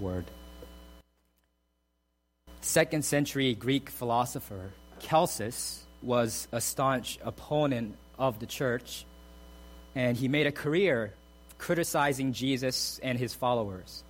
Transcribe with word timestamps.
word. 0.00 0.24
Second 2.62 3.04
century 3.04 3.54
Greek 3.54 3.90
philosopher 3.90 4.70
Celsus 4.98 5.84
was 6.02 6.48
a 6.50 6.60
staunch 6.60 7.18
opponent 7.22 7.94
of 8.18 8.38
the 8.38 8.46
church, 8.46 9.04
and 9.94 10.16
he 10.16 10.28
made 10.28 10.46
a 10.46 10.52
career 10.52 11.12
criticizing 11.58 12.32
Jesus 12.32 12.98
and 13.02 13.18
his 13.18 13.34
followers. 13.34 14.02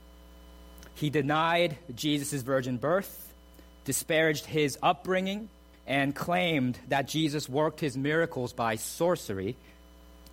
He 0.94 1.10
denied 1.10 1.76
Jesus' 1.94 2.42
virgin 2.42 2.76
birth, 2.76 3.34
disparaged 3.84 4.46
his 4.46 4.78
upbringing, 4.82 5.48
and 5.86 6.14
claimed 6.14 6.78
that 6.88 7.08
Jesus 7.08 7.48
worked 7.48 7.80
his 7.80 7.96
miracles 7.96 8.52
by 8.52 8.76
sorcery. 8.76 9.56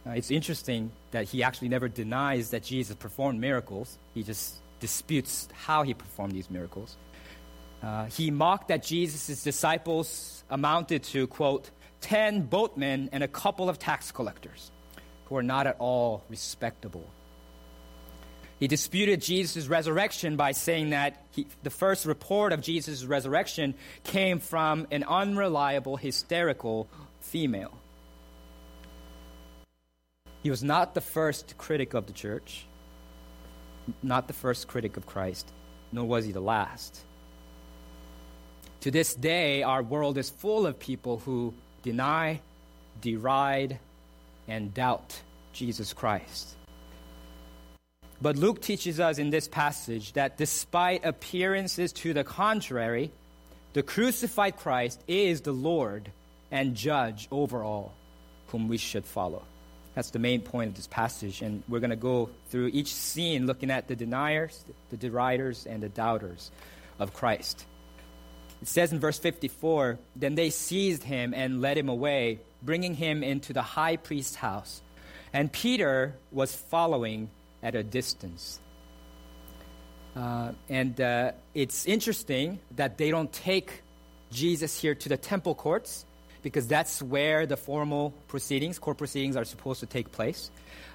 Uh, 0.06 0.12
it's 0.12 0.32
interesting 0.32 0.92
that 1.12 1.26
he 1.26 1.42
actually 1.42 1.70
never 1.70 1.88
denies 1.88 2.52
that 2.52 2.64
Jesus 2.64 2.96
performed 2.96 3.40
miracles, 3.40 3.98
he 4.14 4.24
just 4.24 4.56
disputes 4.84 5.48
how 5.54 5.84
he 5.84 5.94
performed 5.94 6.34
these 6.34 6.52
miracles. 6.52 6.98
Uh, 7.82 8.04
he 8.08 8.30
mocked 8.32 8.68
that 8.68 8.84
Jesus' 8.84 9.42
disciples 9.42 10.44
amounted 10.50 11.04
to, 11.04 11.26
quote, 11.28 11.72
10 12.02 12.42
boatmen 12.48 13.08
and 13.14 13.24
a 13.24 13.30
couple 13.30 13.70
of 13.70 13.80
tax 13.80 14.12
collectors 14.12 14.72
who 15.26 15.38
are 15.38 15.44
not 15.44 15.68
at 15.68 15.78
all 15.80 16.22
respectable. 16.30 17.10
He 18.60 18.68
disputed 18.68 19.22
Jesus' 19.22 19.68
resurrection 19.68 20.36
by 20.36 20.52
saying 20.52 20.90
that 20.90 21.24
he, 21.32 21.48
the 21.64 21.70
first 21.70 22.06
report 22.06 22.52
of 22.52 22.60
Jesus' 22.60 23.06
resurrection 23.06 23.76
came 24.04 24.40
from 24.40 24.86
an 24.92 25.06
unreliable, 25.06 25.96
hysterical 25.96 26.90
female. 27.22 27.72
He 30.42 30.50
was 30.50 30.62
not 30.62 30.94
the 30.94 31.00
first 31.00 31.58
critic 31.58 31.94
of 31.94 32.06
the 32.06 32.12
church, 32.12 32.66
not 34.02 34.28
the 34.28 34.34
first 34.34 34.68
critic 34.68 34.98
of 34.98 35.06
Christ, 35.06 35.52
nor 35.92 36.06
was 36.06 36.26
he 36.26 36.32
the 36.32 36.42
last. 36.42 37.02
To 38.82 38.92
this 38.92 39.16
day, 39.16 39.64
our 39.64 39.82
world 39.82 40.18
is 40.18 40.30
full 40.30 40.68
of 40.68 40.78
people 40.80 41.20
who 41.20 41.54
deny, 41.84 42.42
deride, 43.02 43.80
and 44.48 44.74
doubt 44.74 45.22
Jesus 45.54 45.94
Christ. 45.94 46.56
But 48.22 48.38
Luke 48.38 48.62
teaches 48.62 49.00
us 49.00 49.18
in 49.18 49.30
this 49.30 49.48
passage 49.48 50.14
that 50.14 50.38
despite 50.38 51.06
appearances 51.06 51.92
to 51.94 52.14
the 52.14 52.24
contrary, 52.24 53.12
the 53.74 53.84
crucified 53.84 54.58
Christ 54.58 55.02
is 55.08 55.42
the 55.42 55.52
Lord 55.52 56.12
and 56.52 56.76
judge 56.76 57.28
over 57.32 57.64
all 57.64 57.94
whom 58.48 58.68
we 58.68 58.78
should 58.78 59.06
follow. 59.06 59.44
That's 59.96 60.10
the 60.10 60.20
main 60.20 60.42
point 60.42 60.70
of 60.70 60.76
this 60.76 60.88
passage. 60.88 61.42
And 61.42 61.64
we're 61.68 61.80
going 61.80 61.92
to 61.92 61.96
go 61.96 62.30
through 62.50 62.68
each 62.74 62.94
scene 62.94 63.46
looking 63.46 63.70
at 63.70 63.88
the 63.88 63.96
deniers, 63.96 64.64
the 64.90 64.98
deriders, 64.98 65.66
and 65.66 65.84
the 65.84 65.90
doubters 65.90 66.52
of 67.00 67.14
Christ. 67.14 67.66
It 68.62 68.68
says 68.68 68.92
in 68.92 69.00
verse 69.00 69.20
54 69.20 70.00
Then 70.16 70.36
they 70.36 70.50
seized 70.50 71.04
him 71.04 71.34
and 71.34 71.62
led 71.62 71.78
him 71.78 71.90
away, 71.90 72.40
bringing 72.62 72.96
him 72.96 73.24
into 73.24 73.54
the 73.54 73.62
high 73.62 73.98
priest's 73.98 74.36
house. 74.36 74.82
And 75.32 75.52
Peter 75.52 76.16
was 76.32 76.56
following 76.56 77.30
at 77.62 77.76
a 77.76 77.84
distance. 77.84 78.60
Uh, 80.16 80.52
and 80.70 81.00
uh, 81.02 81.32
it's 81.54 81.86
interesting 81.86 82.60
that 82.76 82.98
they 82.98 83.10
don't 83.10 83.32
take 83.32 83.82
Jesus 84.32 84.80
here 84.80 84.96
to 84.96 85.10
the 85.10 85.18
temple 85.18 85.56
courts 85.56 86.06
because 86.44 86.68
that's 86.68 87.02
where 87.02 87.46
the 87.48 87.58
formal 87.58 88.12
proceedings, 88.28 88.78
court 88.78 88.98
proceedings, 88.98 89.36
are 89.36 89.46
supposed 89.46 89.80
to 89.80 89.86
take 89.86 90.12
place. 90.12 90.52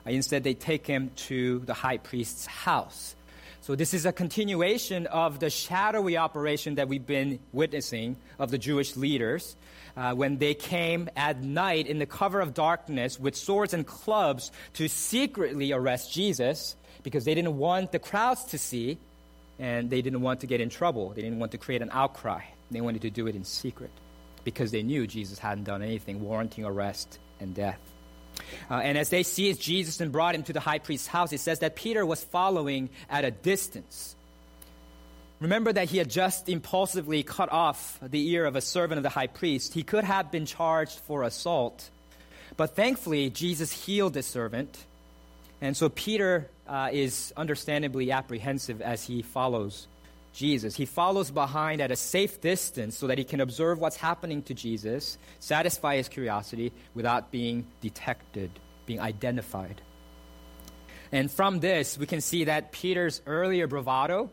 Uh, 0.06 0.10
instead, 0.10 0.44
they 0.44 0.54
take 0.54 0.86
him 0.86 1.10
to 1.16 1.60
the 1.60 1.74
high 1.74 1.98
priest's 1.98 2.46
house. 2.46 3.16
So 3.60 3.74
this 3.74 3.92
is 3.92 4.06
a 4.06 4.12
continuation 4.12 5.06
of 5.08 5.40
the 5.40 5.50
shadowy 5.50 6.16
operation 6.16 6.76
that 6.76 6.88
we've 6.88 7.04
been 7.04 7.40
witnessing 7.52 8.16
of 8.38 8.50
the 8.50 8.58
Jewish 8.58 8.96
leaders 8.96 9.56
uh, 9.96 10.14
when 10.14 10.38
they 10.38 10.54
came 10.54 11.10
at 11.16 11.42
night 11.42 11.86
in 11.86 11.98
the 11.98 12.06
cover 12.06 12.40
of 12.40 12.54
darkness 12.54 13.18
with 13.18 13.34
swords 13.34 13.74
and 13.74 13.86
clubs 13.86 14.52
to 14.74 14.88
secretly 14.88 15.72
arrest 15.72 16.12
Jesus 16.12 16.76
because 17.02 17.24
they 17.24 17.34
didn't 17.34 17.58
want 17.58 17.90
the 17.90 17.98
crowds 17.98 18.44
to 18.44 18.58
see 18.58 18.98
and 19.58 19.90
they 19.90 20.02
didn't 20.02 20.20
want 20.20 20.40
to 20.40 20.46
get 20.46 20.60
in 20.60 20.70
trouble. 20.70 21.10
They 21.10 21.22
didn't 21.22 21.40
want 21.40 21.52
to 21.52 21.58
create 21.58 21.82
an 21.82 21.90
outcry. 21.92 22.42
They 22.70 22.80
wanted 22.80 23.02
to 23.02 23.10
do 23.10 23.26
it 23.26 23.34
in 23.34 23.44
secret 23.44 23.90
because 24.52 24.70
they 24.70 24.82
knew 24.82 25.06
Jesus 25.06 25.38
hadn't 25.38 25.64
done 25.64 25.82
anything 25.82 26.22
warranting 26.22 26.64
arrest 26.64 27.18
and 27.38 27.54
death. 27.54 27.78
Uh, 28.70 28.76
and 28.76 28.96
as 28.96 29.10
they 29.10 29.22
seized 29.22 29.60
Jesus 29.60 30.00
and 30.00 30.10
brought 30.10 30.34
him 30.34 30.42
to 30.44 30.54
the 30.54 30.60
high 30.60 30.78
priest's 30.78 31.06
house, 31.06 31.34
it 31.34 31.40
says 31.40 31.58
that 31.58 31.76
Peter 31.76 32.06
was 32.06 32.24
following 32.24 32.88
at 33.10 33.26
a 33.26 33.30
distance. 33.30 34.16
Remember 35.38 35.70
that 35.70 35.90
he 35.90 35.98
had 35.98 36.08
just 36.08 36.48
impulsively 36.48 37.22
cut 37.22 37.52
off 37.52 37.98
the 38.02 38.26
ear 38.30 38.46
of 38.46 38.56
a 38.56 38.62
servant 38.62 38.98
of 38.98 39.02
the 39.02 39.10
high 39.10 39.26
priest. 39.26 39.74
He 39.74 39.82
could 39.82 40.04
have 40.04 40.32
been 40.32 40.46
charged 40.46 40.98
for 41.00 41.24
assault. 41.24 41.90
But 42.56 42.74
thankfully, 42.74 43.28
Jesus 43.28 43.70
healed 43.70 44.14
the 44.14 44.22
servant. 44.22 44.76
And 45.60 45.76
so 45.76 45.90
Peter 45.90 46.48
uh, 46.66 46.88
is 46.90 47.34
understandably 47.36 48.12
apprehensive 48.12 48.80
as 48.80 49.04
he 49.04 49.20
follows 49.20 49.86
Jesus. 50.38 50.76
He 50.76 50.86
follows 50.86 51.32
behind 51.32 51.80
at 51.80 51.90
a 51.90 51.96
safe 51.96 52.40
distance 52.40 52.96
so 52.96 53.08
that 53.08 53.18
he 53.18 53.24
can 53.24 53.40
observe 53.40 53.80
what's 53.80 53.96
happening 53.96 54.40
to 54.42 54.54
Jesus, 54.54 55.18
satisfy 55.40 55.96
his 55.96 56.08
curiosity 56.08 56.72
without 56.94 57.32
being 57.32 57.66
detected, 57.80 58.50
being 58.86 59.00
identified. 59.00 59.82
And 61.10 61.28
from 61.28 61.58
this, 61.58 61.98
we 61.98 62.06
can 62.06 62.20
see 62.20 62.44
that 62.44 62.70
Peter's 62.70 63.20
earlier 63.26 63.66
bravado, 63.66 64.30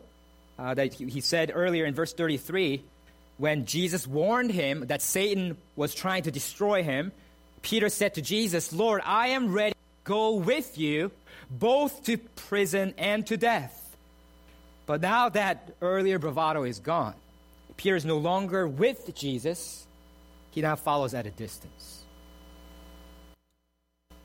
uh, 0.56 0.74
that 0.74 0.94
he 0.94 1.20
said 1.20 1.50
earlier 1.52 1.84
in 1.84 1.94
verse 1.94 2.12
33, 2.12 2.84
when 3.38 3.66
Jesus 3.66 4.06
warned 4.06 4.52
him 4.52 4.86
that 4.86 5.02
Satan 5.02 5.56
was 5.74 5.92
trying 5.92 6.22
to 6.22 6.30
destroy 6.30 6.84
him, 6.84 7.10
Peter 7.62 7.88
said 7.88 8.14
to 8.14 8.22
Jesus, 8.22 8.72
Lord, 8.72 9.02
I 9.04 9.28
am 9.28 9.52
ready 9.52 9.72
to 9.72 10.04
go 10.04 10.34
with 10.34 10.78
you 10.78 11.10
both 11.50 12.04
to 12.04 12.16
prison 12.16 12.94
and 12.96 13.26
to 13.26 13.36
death. 13.36 13.85
But 14.86 15.00
now 15.00 15.28
that 15.30 15.74
earlier 15.82 16.18
bravado 16.18 16.62
is 16.62 16.78
gone, 16.78 17.14
Peter 17.76 17.96
is 17.96 18.04
no 18.04 18.18
longer 18.18 18.66
with 18.66 19.14
Jesus, 19.14 19.86
he 20.52 20.62
now 20.62 20.76
follows 20.76 21.12
at 21.12 21.26
a 21.26 21.30
distance. 21.30 22.04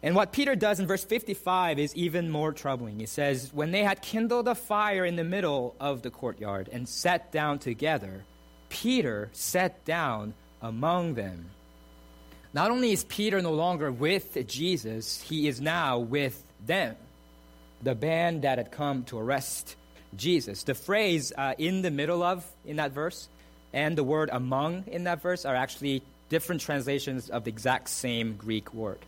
And 0.04 0.16
what 0.16 0.32
Peter 0.32 0.56
does 0.56 0.80
in 0.80 0.88
verse 0.88 1.04
55 1.04 1.78
is 1.78 1.96
even 1.96 2.30
more 2.30 2.54
troubling. 2.54 3.00
He 3.00 3.06
says, 3.06 3.52
When 3.54 3.72
they 3.72 3.84
had 3.84 4.02
kindled 4.02 4.48
a 4.48 4.56
fire 4.56 5.06
in 5.06 5.16
the 5.16 5.24
middle 5.24 5.76
of 5.80 6.02
the 6.02 6.10
courtyard 6.10 6.70
and 6.72 6.88
sat 6.88 7.32
down 7.32 7.60
together, 7.60 8.24
Peter 8.70 9.30
sat 9.32 9.84
down 9.86 10.34
among 10.62 11.14
them. 11.16 11.50
Not 12.54 12.72
only 12.72 12.92
is 12.92 13.04
Peter 13.04 13.42
no 13.42 13.54
longer 13.54 13.92
with 13.92 14.38
Jesus, 14.48 15.22
he 15.22 15.48
is 15.48 15.62
now 15.62 16.00
with 16.00 16.44
them, 16.66 16.96
the 17.82 17.96
band 17.96 18.42
that 18.42 18.58
had 18.58 18.72
come 18.72 19.04
to 19.06 19.20
arrest 19.20 19.76
Jesus. 20.16 20.64
The 20.64 20.76
phrase 20.76 21.32
uh, 21.38 21.54
in 21.58 21.82
the 21.82 21.92
middle 21.92 22.24
of 22.24 22.46
in 22.66 22.78
that 22.78 22.92
verse 22.92 23.30
and 23.74 23.98
the 23.98 24.04
word 24.04 24.30
among 24.32 24.86
in 24.88 25.06
that 25.06 25.22
verse 25.22 25.46
are 25.46 25.56
actually 25.56 26.04
different 26.30 26.62
translations 26.62 27.30
of 27.30 27.44
the 27.44 27.50
exact 27.50 27.90
same 27.90 28.36
Greek 28.36 28.74
word. 28.74 29.00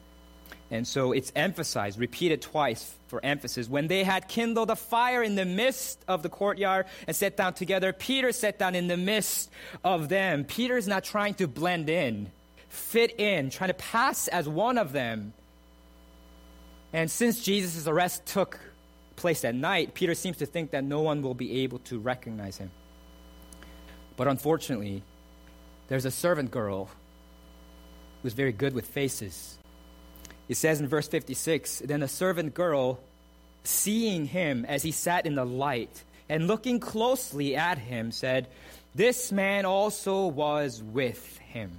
And 0.71 0.87
so 0.87 1.11
it's 1.11 1.31
emphasized, 1.35 1.99
repeated 1.99 2.41
twice 2.41 2.95
for 3.07 3.23
emphasis. 3.23 3.69
When 3.69 3.87
they 3.87 4.03
had 4.03 4.27
kindled 4.27 4.71
a 4.71 4.75
fire 4.75 5.21
in 5.21 5.35
the 5.35 5.45
midst 5.45 6.03
of 6.07 6.23
the 6.23 6.29
courtyard 6.29 6.87
and 7.05 7.15
sat 7.15 7.37
down 7.37 7.53
together, 7.53 7.93
Peter 7.93 8.31
sat 8.31 8.57
down 8.57 8.73
in 8.73 8.87
the 8.87 8.97
midst 8.97 9.51
of 9.83 10.09
them. 10.09 10.45
Peter 10.45 10.75
is 10.75 10.87
not 10.87 11.03
trying 11.03 11.35
to 11.35 11.47
blend 11.47 11.89
in, 11.89 12.31
fit 12.69 13.19
in, 13.19 13.51
trying 13.51 13.69
to 13.69 13.75
pass 13.75 14.27
as 14.27 14.49
one 14.49 14.77
of 14.77 14.93
them. 14.93 15.33
And 16.91 17.09
since 17.09 17.43
Jesus' 17.43 17.87
arrest 17.87 18.25
took 18.25 18.59
place 19.23 19.45
at 19.45 19.55
night, 19.55 19.93
Peter 19.93 20.13
seems 20.15 20.35
to 20.35 20.45
think 20.45 20.71
that 20.71 20.83
no 20.83 20.99
one 20.99 21.21
will 21.21 21.33
be 21.33 21.63
able 21.63 21.79
to 21.79 21.97
recognize 21.97 22.57
him. 22.57 22.69
But 24.17 24.27
unfortunately, 24.27 25.01
there's 25.87 26.03
a 26.03 26.11
servant 26.11 26.51
girl 26.51 26.89
who's 28.21 28.33
very 28.33 28.51
good 28.51 28.73
with 28.73 28.85
faces. 28.85 29.57
It 30.49 30.57
says 30.57 30.81
in 30.81 30.89
verse 30.89 31.07
56 31.07 31.83
Then 31.85 32.03
a 32.03 32.07
servant 32.09 32.53
girl, 32.53 32.99
seeing 33.63 34.25
him 34.25 34.65
as 34.65 34.83
he 34.83 34.91
sat 34.91 35.25
in 35.25 35.35
the 35.35 35.45
light 35.45 36.03
and 36.27 36.45
looking 36.45 36.81
closely 36.81 37.55
at 37.55 37.77
him, 37.77 38.11
said, 38.11 38.49
This 38.93 39.31
man 39.31 39.63
also 39.63 40.27
was 40.27 40.83
with 40.83 41.37
him. 41.37 41.71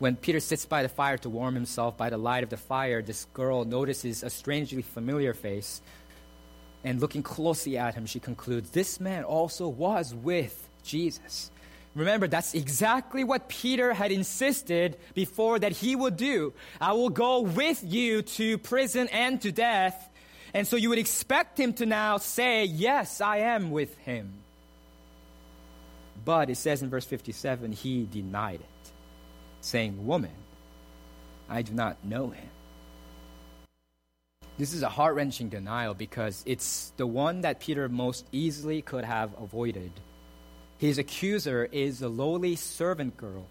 When 0.00 0.16
Peter 0.16 0.40
sits 0.40 0.64
by 0.64 0.82
the 0.82 0.88
fire 0.88 1.18
to 1.18 1.28
warm 1.28 1.54
himself 1.54 1.98
by 1.98 2.08
the 2.08 2.16
light 2.16 2.42
of 2.42 2.48
the 2.48 2.56
fire, 2.56 3.02
this 3.02 3.26
girl 3.34 3.66
notices 3.66 4.22
a 4.22 4.30
strangely 4.30 4.80
familiar 4.80 5.34
face. 5.34 5.82
And 6.82 7.00
looking 7.00 7.22
closely 7.22 7.76
at 7.76 7.94
him, 7.94 8.06
she 8.06 8.18
concludes, 8.18 8.70
This 8.70 8.98
man 8.98 9.24
also 9.24 9.68
was 9.68 10.14
with 10.14 10.68
Jesus. 10.82 11.50
Remember, 11.94 12.26
that's 12.26 12.54
exactly 12.54 13.24
what 13.24 13.50
Peter 13.50 13.92
had 13.92 14.10
insisted 14.10 14.96
before 15.12 15.58
that 15.58 15.72
he 15.72 15.94
would 15.94 16.16
do. 16.16 16.54
I 16.80 16.94
will 16.94 17.10
go 17.10 17.40
with 17.40 17.84
you 17.84 18.22
to 18.22 18.56
prison 18.56 19.06
and 19.08 19.38
to 19.42 19.52
death. 19.52 20.08
And 20.54 20.66
so 20.66 20.76
you 20.76 20.88
would 20.88 20.98
expect 20.98 21.60
him 21.60 21.74
to 21.74 21.84
now 21.84 22.16
say, 22.16 22.64
Yes, 22.64 23.20
I 23.20 23.38
am 23.38 23.70
with 23.70 23.94
him. 23.98 24.32
But 26.24 26.48
it 26.48 26.56
says 26.56 26.80
in 26.80 26.88
verse 26.88 27.04
57, 27.04 27.72
he 27.72 28.06
denied 28.10 28.60
it, 28.60 28.79
saying, 29.60 30.06
Woman, 30.06 30.30
I 31.48 31.62
do 31.62 31.72
not 31.72 32.04
know 32.04 32.30
him. 32.30 32.48
This 34.58 34.74
is 34.74 34.82
a 34.82 34.88
heart 34.88 35.14
wrenching 35.14 35.48
denial 35.48 35.94
because 35.94 36.42
it's 36.46 36.92
the 36.96 37.06
one 37.06 37.40
that 37.42 37.60
Peter 37.60 37.88
most 37.88 38.26
easily 38.30 38.82
could 38.82 39.04
have 39.04 39.30
avoided. 39.40 39.90
His 40.76 40.98
accuser 40.98 41.66
is 41.72 42.02
a 42.02 42.08
lowly 42.08 42.56
servant 42.56 43.16
girl 43.16 43.46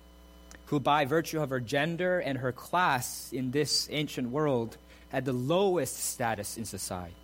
who, 0.67 0.79
by 0.79 1.05
virtue 1.05 1.41
of 1.41 1.49
her 1.49 1.59
gender 1.59 2.19
and 2.19 2.37
her 2.37 2.51
class 2.51 3.31
in 3.33 3.49
this 3.51 3.87
ancient 3.91 4.29
world, 4.29 4.77
had 5.09 5.25
the 5.25 5.33
lowest 5.33 5.97
status 5.97 6.57
in 6.57 6.65
society. 6.65 7.15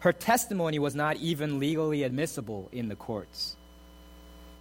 Her 0.00 0.12
testimony 0.12 0.78
was 0.78 0.94
not 0.94 1.16
even 1.16 1.58
legally 1.58 2.02
admissible 2.02 2.68
in 2.72 2.88
the 2.88 2.96
courts. 2.96 3.56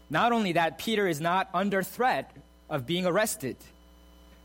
Not 0.09 0.31
only 0.31 0.53
that, 0.53 0.77
Peter 0.77 1.07
is 1.07 1.19
not 1.19 1.49
under 1.53 1.83
threat 1.83 2.31
of 2.71 2.87
being 2.87 3.05
arrested. 3.05 3.57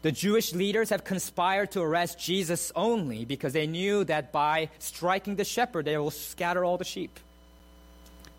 The 0.03 0.13
Jewish 0.13 0.53
leaders 0.53 0.91
have 0.91 1.05
conspired 1.05 1.73
to 1.73 1.81
arrest 1.81 2.19
Jesus 2.19 2.71
only 2.77 3.25
because 3.25 3.55
they 3.55 3.67
knew 3.67 4.05
that 4.05 4.31
by 4.31 4.69
striking 4.79 5.37
the 5.37 5.45
shepherd, 5.45 5.87
they 5.87 5.97
will 5.97 6.11
scatter 6.11 6.65
all 6.65 6.77
the 6.77 6.85
sheep. 6.85 7.19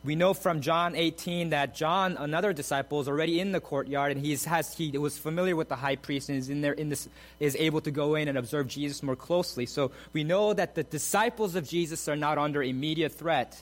We 0.03 0.15
know 0.15 0.33
from 0.33 0.61
John 0.61 0.95
18 0.95 1.49
that 1.49 1.75
John, 1.75 2.15
another 2.17 2.53
disciple, 2.53 3.01
is 3.01 3.09
already 3.09 3.39
in 3.41 3.51
the 3.51 3.59
courtyard 3.59 4.11
and 4.11 4.23
he's, 4.23 4.45
has, 4.45 4.73
he 4.73 4.97
was 4.97 5.17
familiar 5.17 5.55
with 5.55 5.67
the 5.67 5.75
high 5.75 5.95
priest 5.95 6.29
and 6.29 6.37
is, 6.37 6.49
in 6.49 6.61
there 6.61 6.73
in 6.73 6.89
this, 6.89 7.09
is 7.39 7.57
able 7.57 7.81
to 7.81 7.91
go 7.91 8.15
in 8.15 8.27
and 8.27 8.37
observe 8.37 8.67
Jesus 8.67 9.01
more 9.03 9.15
closely. 9.15 9.65
So 9.65 9.91
we 10.13 10.23
know 10.23 10.53
that 10.53 10.75
the 10.75 10.83
disciples 10.83 11.55
of 11.55 11.67
Jesus 11.67 12.07
are 12.07 12.15
not 12.15 12.37
under 12.37 12.63
immediate 12.63 13.11
threat. 13.11 13.61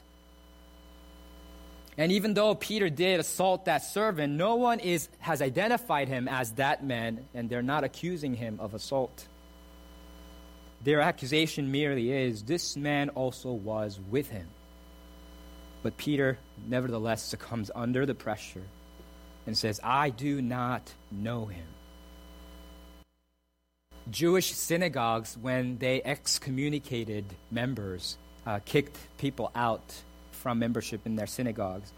And 1.98 2.12
even 2.12 2.34
though 2.34 2.56
Peter 2.56 2.90
did 2.90 3.20
assault 3.20 3.66
that 3.66 3.84
servant, 3.84 4.34
no 4.34 4.56
one 4.56 4.80
is, 4.80 5.08
has 5.20 5.42
identified 5.42 6.10
him 6.10 6.28
as 6.28 6.52
that 6.54 6.84
man, 6.84 7.26
and 7.34 7.50
they're 7.50 7.62
not 7.62 7.86
accusing 7.86 8.36
him 8.36 8.60
of 8.60 8.74
assault. 8.74 9.28
Their 10.84 11.00
accusation 11.00 11.72
merely 11.72 12.12
is 12.12 12.44
this 12.44 12.76
man 12.76 13.10
also 13.10 13.52
was 13.52 14.00
with 14.10 14.30
him. 14.30 14.48
But 15.84 15.98
Peter, 15.98 16.38
nevertheless, 16.68 17.24
succumbs 17.24 17.72
under 17.74 18.06
the 18.06 18.14
pressure 18.14 18.64
and 19.48 19.58
says, 19.58 19.80
I 19.84 20.10
do 20.10 20.42
not 20.42 20.92
know 21.12 21.46
him. 21.46 21.66
Jewish 24.12 24.54
synagogues, 24.54 25.38
when 25.38 25.78
they 25.78 26.02
excommunicated 26.04 27.26
members, 27.50 28.18
uh, 28.46 28.60
kicked 28.66 28.98
people 29.18 29.52
out 29.56 29.82
from 30.46 30.60
membership 30.60 31.08
in 31.08 31.16
their 31.16 31.26
synagogues, 31.26 31.92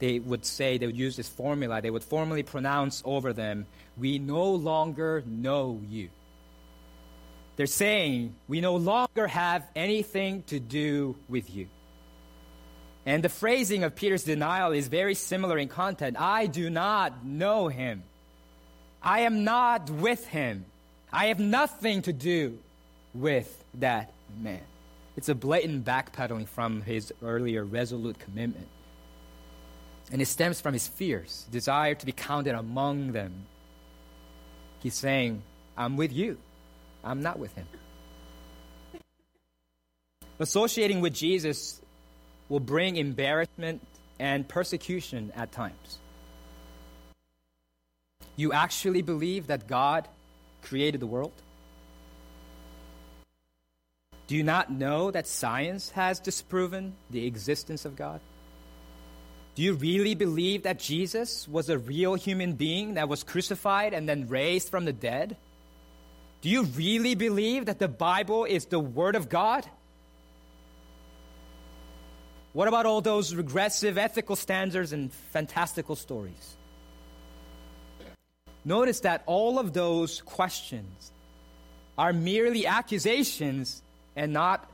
they 0.00 0.18
would 0.18 0.44
say, 0.44 0.76
they 0.76 0.86
would 0.86 0.96
use 0.96 1.14
this 1.14 1.28
formula, 1.28 1.80
they 1.80 1.88
would 1.88 2.02
formally 2.02 2.42
pronounce 2.42 3.00
over 3.04 3.32
them, 3.32 3.64
We 3.96 4.18
no 4.18 4.50
longer 4.54 5.22
know 5.24 5.80
you. 5.88 6.08
They're 7.54 7.66
saying, 7.66 8.34
We 8.48 8.60
no 8.60 8.74
longer 8.74 9.28
have 9.28 9.64
anything 9.76 10.42
to 10.48 10.58
do 10.58 11.14
with 11.28 11.54
you. 11.54 11.68
And 13.06 13.22
the 13.22 13.28
phrasing 13.28 13.84
of 13.84 13.94
Peter's 13.94 14.24
denial 14.24 14.72
is 14.72 14.88
very 14.88 15.14
similar 15.14 15.56
in 15.56 15.68
content. 15.68 16.20
I 16.20 16.46
do 16.48 16.70
not 16.70 17.24
know 17.24 17.68
him. 17.68 18.02
I 19.00 19.20
am 19.20 19.44
not 19.44 19.90
with 19.90 20.26
him. 20.26 20.64
I 21.12 21.26
have 21.26 21.38
nothing 21.38 22.02
to 22.02 22.12
do 22.12 22.58
with 23.14 23.64
that 23.74 24.12
man. 24.36 24.71
It's 25.16 25.28
a 25.28 25.34
blatant 25.34 25.84
backpedaling 25.84 26.48
from 26.48 26.82
his 26.82 27.12
earlier 27.22 27.64
resolute 27.64 28.18
commitment. 28.18 28.68
And 30.10 30.20
it 30.20 30.26
stems 30.26 30.60
from 30.60 30.72
his 30.72 30.88
fears, 30.88 31.46
desire 31.50 31.94
to 31.94 32.06
be 32.06 32.12
counted 32.12 32.54
among 32.54 33.12
them. 33.12 33.46
He's 34.80 34.94
saying, 34.94 35.42
I'm 35.76 35.96
with 35.96 36.12
you. 36.12 36.38
I'm 37.04 37.22
not 37.22 37.38
with 37.38 37.54
him. 37.54 37.66
Associating 40.38 41.00
with 41.00 41.14
Jesus 41.14 41.80
will 42.48 42.60
bring 42.60 42.96
embarrassment 42.96 43.86
and 44.18 44.46
persecution 44.46 45.32
at 45.36 45.52
times. 45.52 45.98
You 48.36 48.52
actually 48.52 49.02
believe 49.02 49.46
that 49.48 49.68
God 49.68 50.08
created 50.62 51.00
the 51.00 51.06
world? 51.06 51.32
Do 54.32 54.38
you 54.38 54.44
not 54.44 54.72
know 54.72 55.10
that 55.10 55.26
science 55.26 55.90
has 55.90 56.18
disproven 56.18 56.94
the 57.10 57.26
existence 57.26 57.84
of 57.84 57.96
God? 57.96 58.18
Do 59.54 59.62
you 59.62 59.74
really 59.74 60.14
believe 60.14 60.62
that 60.62 60.78
Jesus 60.78 61.46
was 61.46 61.68
a 61.68 61.76
real 61.76 62.14
human 62.14 62.54
being 62.54 62.94
that 62.94 63.10
was 63.10 63.24
crucified 63.24 63.92
and 63.92 64.08
then 64.08 64.28
raised 64.28 64.70
from 64.70 64.86
the 64.86 64.92
dead? 64.94 65.36
Do 66.40 66.48
you 66.48 66.62
really 66.62 67.14
believe 67.14 67.66
that 67.66 67.78
the 67.78 67.88
Bible 67.88 68.46
is 68.46 68.64
the 68.64 68.80
Word 68.80 69.16
of 69.16 69.28
God? 69.28 69.66
What 72.54 72.68
about 72.68 72.86
all 72.86 73.02
those 73.02 73.34
regressive 73.34 73.98
ethical 73.98 74.36
standards 74.36 74.94
and 74.94 75.12
fantastical 75.12 75.94
stories? 75.94 76.56
Notice 78.64 79.00
that 79.00 79.24
all 79.26 79.58
of 79.58 79.74
those 79.74 80.22
questions 80.22 81.12
are 81.98 82.14
merely 82.14 82.66
accusations 82.66 83.82
and 84.16 84.32
not 84.32 84.68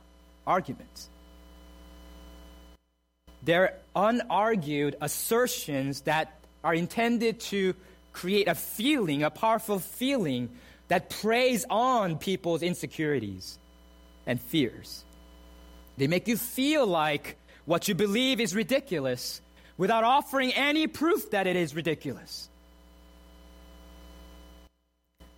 arguments. 0.45 1.09
They're 3.43 3.77
unargued 3.95 4.95
assertions 5.01 6.01
that 6.01 6.39
are 6.63 6.73
intended 6.73 7.39
to 7.39 7.73
create 8.11 8.47
a 8.47 8.55
feeling, 8.55 9.23
a 9.23 9.29
powerful 9.29 9.79
feeling 9.79 10.49
that 10.89 11.09
preys 11.09 11.65
on 11.69 12.17
people's 12.17 12.61
insecurities 12.61 13.57
and 14.25 14.41
fears. 14.41 15.05
They 15.97 16.07
make 16.07 16.27
you 16.27 16.37
feel 16.37 16.85
like 16.85 17.37
what 17.65 17.87
you 17.87 17.95
believe 17.95 18.39
is 18.39 18.55
ridiculous 18.55 19.41
without 19.77 20.03
offering 20.03 20.51
any 20.53 20.87
proof 20.87 21.31
that 21.31 21.47
it 21.47 21.55
is 21.55 21.75
ridiculous. 21.75 22.49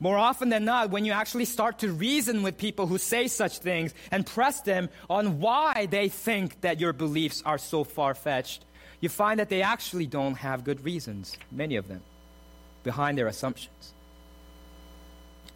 More 0.02 0.18
often 0.18 0.50
than 0.50 0.66
not, 0.66 0.90
when 0.90 1.06
you 1.06 1.12
actually 1.12 1.46
start 1.46 1.80
to 1.80 1.92
reason 1.92 2.42
with 2.42 2.58
people 2.58 2.88
who 2.88 2.98
say 2.98 3.28
such 3.28 3.60
things 3.60 3.94
and 4.10 4.26
press 4.26 4.60
them 4.62 4.90
on 5.08 5.40
why 5.40 5.86
they 5.86 6.10
think 6.10 6.60
that 6.62 6.80
your 6.80 6.92
beliefs 6.92 7.44
are 7.46 7.60
so 7.60 7.84
far 7.84 8.16
fetched, 8.16 8.66
you 9.00 9.10
find 9.10 9.40
that 9.40 9.50
they 9.50 9.62
actually 9.62 10.08
don't 10.08 10.34
have 10.34 10.64
good 10.64 10.84
reasons, 10.84 11.38
many 11.52 11.76
of 11.76 11.88
them, 11.88 12.02
behind 12.84 13.16
their 13.16 13.28
assumptions. 13.28 13.94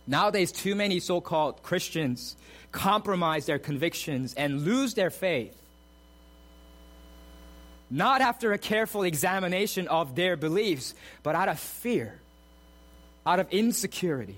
Nowadays, 0.05 0.51
too 0.51 0.75
many 0.75 0.99
so 0.99 1.19
called 1.19 1.63
Christians 1.63 2.37
compromise 2.71 3.47
their 3.47 3.57
convictions 3.57 4.35
and 4.35 4.63
lose 4.63 4.93
their 4.93 5.09
faith 5.09 5.59
not 7.89 8.21
after 8.21 8.51
a 8.51 8.57
careful 8.57 9.03
examination 9.03 9.87
of 9.87 10.15
their 10.15 10.35
beliefs, 10.35 10.95
but 11.23 11.35
out 11.35 11.49
of 11.49 11.59
fear, 11.59 12.19
out 13.25 13.39
of 13.39 13.51
insecurity, 13.51 14.37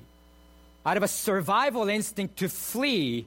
out 0.86 0.98
of 0.98 1.04
a 1.04 1.08
survival 1.08 1.90
instinct 1.90 2.38
to 2.38 2.50
flee 2.50 3.26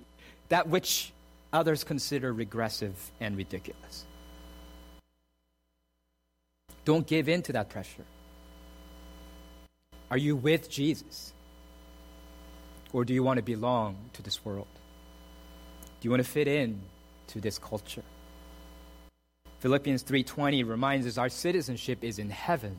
that 0.48 0.68
which 0.68 1.12
others 1.52 1.84
consider 1.84 2.32
regressive 2.32 2.94
and 3.20 3.36
ridiculous. 3.36 4.04
Don't 6.84 7.06
give 7.06 7.28
in 7.28 7.42
to 7.42 7.52
that 7.52 7.68
pressure. 7.68 8.04
Are 10.10 10.16
you 10.16 10.34
with 10.34 10.70
Jesus? 10.70 11.32
Or 12.92 13.04
do 13.04 13.14
you 13.14 13.22
want 13.22 13.36
to 13.36 13.42
belong 13.42 13.96
to 14.14 14.22
this 14.22 14.44
world? 14.44 14.66
Do 16.00 16.06
you 16.06 16.10
want 16.10 16.24
to 16.24 16.28
fit 16.28 16.48
in 16.48 16.80
to 17.28 17.40
this 17.40 17.58
culture? 17.58 18.02
Philippians 19.60 20.02
3:20 20.02 20.64
reminds 20.64 21.06
us 21.06 21.18
our 21.18 21.28
citizenship 21.28 22.02
is 22.02 22.18
in 22.18 22.30
heaven, 22.30 22.76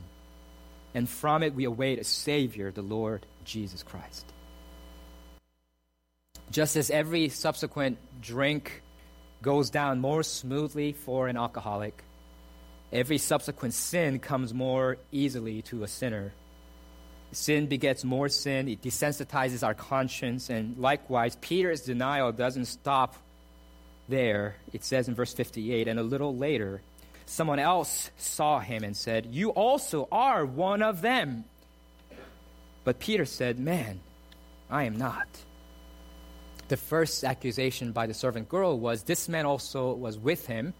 and 0.93 1.07
from 1.07 1.43
it 1.43 1.55
we 1.55 1.65
await 1.65 1.99
a 1.99 2.03
savior, 2.03 2.71
the 2.71 2.81
Lord 2.81 3.25
Jesus 3.43 3.83
Christ. 3.83 4.25
Just 6.51 6.75
as 6.75 6.89
every 6.89 7.29
subsequent 7.29 7.97
drink 8.21 8.81
goes 9.41 9.69
down 9.69 9.99
more 9.99 10.21
smoothly 10.21 10.91
for 10.93 11.27
an 11.27 11.37
alcoholic, 11.37 12.03
every 12.91 13.17
subsequent 13.17 13.73
sin 13.73 14.19
comes 14.19 14.53
more 14.53 14.97
easily 15.11 15.61
to 15.63 15.83
a 15.83 15.87
sinner. 15.87 16.33
Sin 17.31 17.67
begets 17.67 18.03
more 18.03 18.27
sin, 18.27 18.67
it 18.67 18.81
desensitizes 18.81 19.65
our 19.65 19.73
conscience, 19.73 20.49
and 20.49 20.77
likewise, 20.77 21.37
Peter's 21.39 21.81
denial 21.81 22.33
doesn't 22.33 22.65
stop 22.65 23.15
there, 24.09 24.57
it 24.73 24.83
says 24.83 25.07
in 25.07 25.15
verse 25.15 25.33
58, 25.33 25.87
and 25.87 25.97
a 25.97 26.03
little 26.03 26.35
later, 26.35 26.81
someone 27.31 27.59
else 27.59 28.11
saw 28.17 28.59
him 28.59 28.83
and 28.83 28.95
said, 28.95 29.27
You 29.27 29.49
also 29.51 30.07
are 30.11 30.45
one 30.45 30.81
of 30.81 31.01
them. 31.01 31.45
But 32.83 32.99
Peter 32.99 33.25
said, 33.25 33.57
Man, 33.57 34.01
I 34.69 34.83
am 34.83 34.97
not. 34.97 35.27
The 36.67 36.77
first 36.77 37.23
accusation 37.23 37.93
by 37.93 38.07
the 38.07 38.13
servant 38.13 38.49
girl 38.49 38.77
was 38.77 39.03
this 39.03 39.29
man 39.29 39.45
also 39.45 39.93
was 39.93 40.17
with 40.17 40.45
him. 40.45 40.73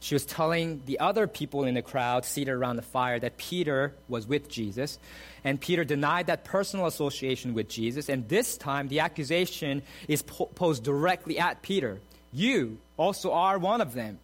She 0.00 0.16
was 0.16 0.26
telling 0.26 0.82
the 0.86 0.98
other 0.98 1.28
people 1.28 1.64
in 1.64 1.74
the 1.74 1.82
crowd 1.82 2.24
seated 2.24 2.50
around 2.50 2.76
the 2.76 2.82
fire 2.82 3.20
that 3.20 3.36
Peter 3.36 3.94
was 4.08 4.26
with 4.26 4.48
Jesus. 4.48 4.98
And 5.44 5.60
Peter 5.60 5.84
denied 5.84 6.26
that 6.26 6.44
personal 6.44 6.86
association 6.86 7.54
with 7.54 7.68
Jesus. 7.68 8.08
And 8.08 8.28
this 8.28 8.56
time, 8.56 8.88
the 8.88 9.00
accusation 9.00 9.82
is 10.08 10.22
po- 10.22 10.46
posed 10.46 10.82
directly 10.82 11.38
at 11.38 11.62
Peter. 11.62 12.00
You 12.32 12.78
also 12.96 13.32
are 13.32 13.58
one 13.58 13.80
of 13.80 13.94
them. 13.94 14.18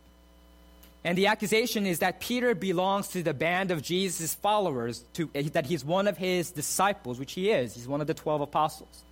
And 1.04 1.16
the 1.16 1.28
accusation 1.28 1.86
is 1.86 2.00
that 2.00 2.20
Peter 2.20 2.54
belongs 2.54 3.08
to 3.08 3.22
the 3.22 3.32
band 3.32 3.70
of 3.70 3.82
Jesus' 3.82 4.34
followers, 4.34 5.04
to, 5.14 5.30
eh, 5.34 5.48
that 5.52 5.66
he's 5.66 5.84
one 5.84 6.08
of 6.08 6.18
his 6.18 6.50
disciples, 6.50 7.18
which 7.18 7.32
he 7.32 7.50
is. 7.50 7.74
He's 7.74 7.86
one 7.86 8.00
of 8.00 8.06
the 8.06 8.14
12 8.14 8.40
apostles. 8.40 9.04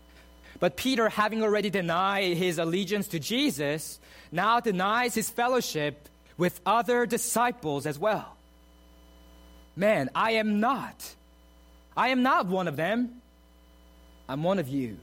But 0.58 0.76
Peter, 0.76 1.08
having 1.08 1.42
already 1.42 1.70
denied 1.70 2.36
his 2.36 2.58
allegiance 2.58 3.08
to 3.08 3.18
Jesus, 3.18 4.00
now 4.32 4.58
denies 4.60 5.14
his 5.14 5.30
fellowship 5.30 6.08
with 6.36 6.60
other 6.66 7.06
disciples 7.06 7.86
as 7.86 7.98
well. 7.98 8.36
Man, 9.76 10.10
I 10.14 10.32
am 10.32 10.58
not. 10.58 11.14
I 11.96 12.08
am 12.08 12.22
not 12.22 12.46
one 12.46 12.68
of 12.68 12.76
them. 12.76 13.22
I'm 14.28 14.42
one 14.42 14.58
of 14.58 14.68
you. 14.68 14.98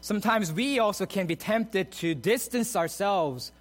Sometimes 0.00 0.52
we 0.52 0.78
also 0.78 1.06
can 1.06 1.26
be 1.26 1.34
tempted 1.34 1.90
to 1.92 2.14
distance 2.14 2.76
ourselves 2.76 3.52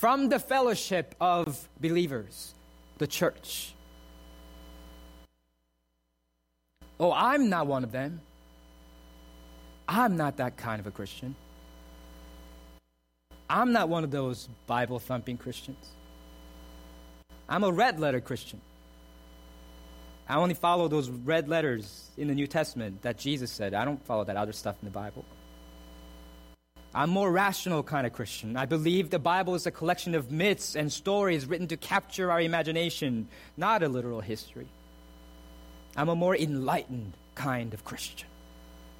from 0.00 0.30
the 0.30 0.38
fellowship 0.38 1.14
of 1.20 1.68
believers, 1.78 2.54
the 2.96 3.06
church. 3.06 3.74
Oh, 6.98 7.12
I'm 7.12 7.50
not 7.50 7.66
one 7.66 7.84
of 7.84 7.92
them. 7.92 8.22
I'm 9.86 10.16
not 10.16 10.38
that 10.38 10.56
kind 10.56 10.80
of 10.80 10.86
a 10.86 10.90
Christian. 10.90 11.36
I'm 13.50 13.72
not 13.72 13.90
one 13.90 14.02
of 14.02 14.10
those 14.10 14.48
Bible 14.66 14.98
thumping 14.98 15.36
Christians. 15.36 15.90
I'm 17.46 17.62
a 17.62 17.70
red 17.70 18.00
letter 18.00 18.22
Christian. 18.22 18.62
I 20.26 20.36
only 20.36 20.54
follow 20.54 20.88
those 20.88 21.10
red 21.10 21.46
letters 21.46 22.08
in 22.16 22.26
the 22.26 22.34
New 22.34 22.46
Testament 22.46 23.02
that 23.02 23.18
Jesus 23.18 23.50
said. 23.50 23.74
I 23.74 23.84
don't 23.84 24.02
follow 24.06 24.24
that 24.24 24.38
other 24.38 24.52
stuff 24.52 24.76
in 24.80 24.86
the 24.86 24.92
Bible. 24.92 25.26
I'm 26.92 27.10
more 27.10 27.30
rational 27.30 27.84
kind 27.84 28.04
of 28.04 28.12
Christian. 28.12 28.56
I 28.56 28.66
believe 28.66 29.10
the 29.10 29.20
Bible 29.20 29.54
is 29.54 29.64
a 29.64 29.70
collection 29.70 30.16
of 30.16 30.32
myths 30.32 30.74
and 30.74 30.92
stories 30.92 31.46
written 31.46 31.68
to 31.68 31.76
capture 31.76 32.32
our 32.32 32.40
imagination, 32.40 33.28
not 33.56 33.84
a 33.84 33.88
literal 33.88 34.20
history. 34.20 34.66
I'm 35.96 36.08
a 36.08 36.16
more 36.16 36.36
enlightened 36.36 37.12
kind 37.36 37.74
of 37.74 37.84
Christian, 37.84 38.28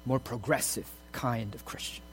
more 0.05 0.19
progressive 0.19 0.89
kind 1.11 1.53
of 1.53 1.65
Christian. 1.65 2.03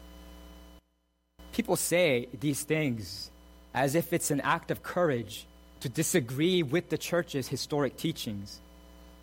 People 1.52 1.76
say 1.76 2.28
these 2.40 2.62
things 2.64 3.30
as 3.72 3.94
if 3.94 4.12
it's 4.12 4.32
an 4.32 4.40
act 4.40 4.72
of 4.72 4.82
courage 4.82 5.46
to 5.80 5.88
disagree 5.88 6.64
with 6.64 6.88
the 6.88 6.98
church's 6.98 7.46
historic 7.46 7.96
teachings, 7.96 8.60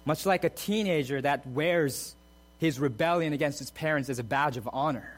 much 0.06 0.26
like 0.26 0.46
a 0.46 0.50
teenager 0.50 1.22
that 1.22 1.46
wears 1.48 2.16
his 2.60 2.80
rebellion 2.80 3.34
against 3.34 3.60
his 3.60 3.72
parents 3.72 4.10
as 4.10 4.20
a 4.20 4.24
badge 4.24 4.56
of 4.56 4.70
honor 4.72 5.15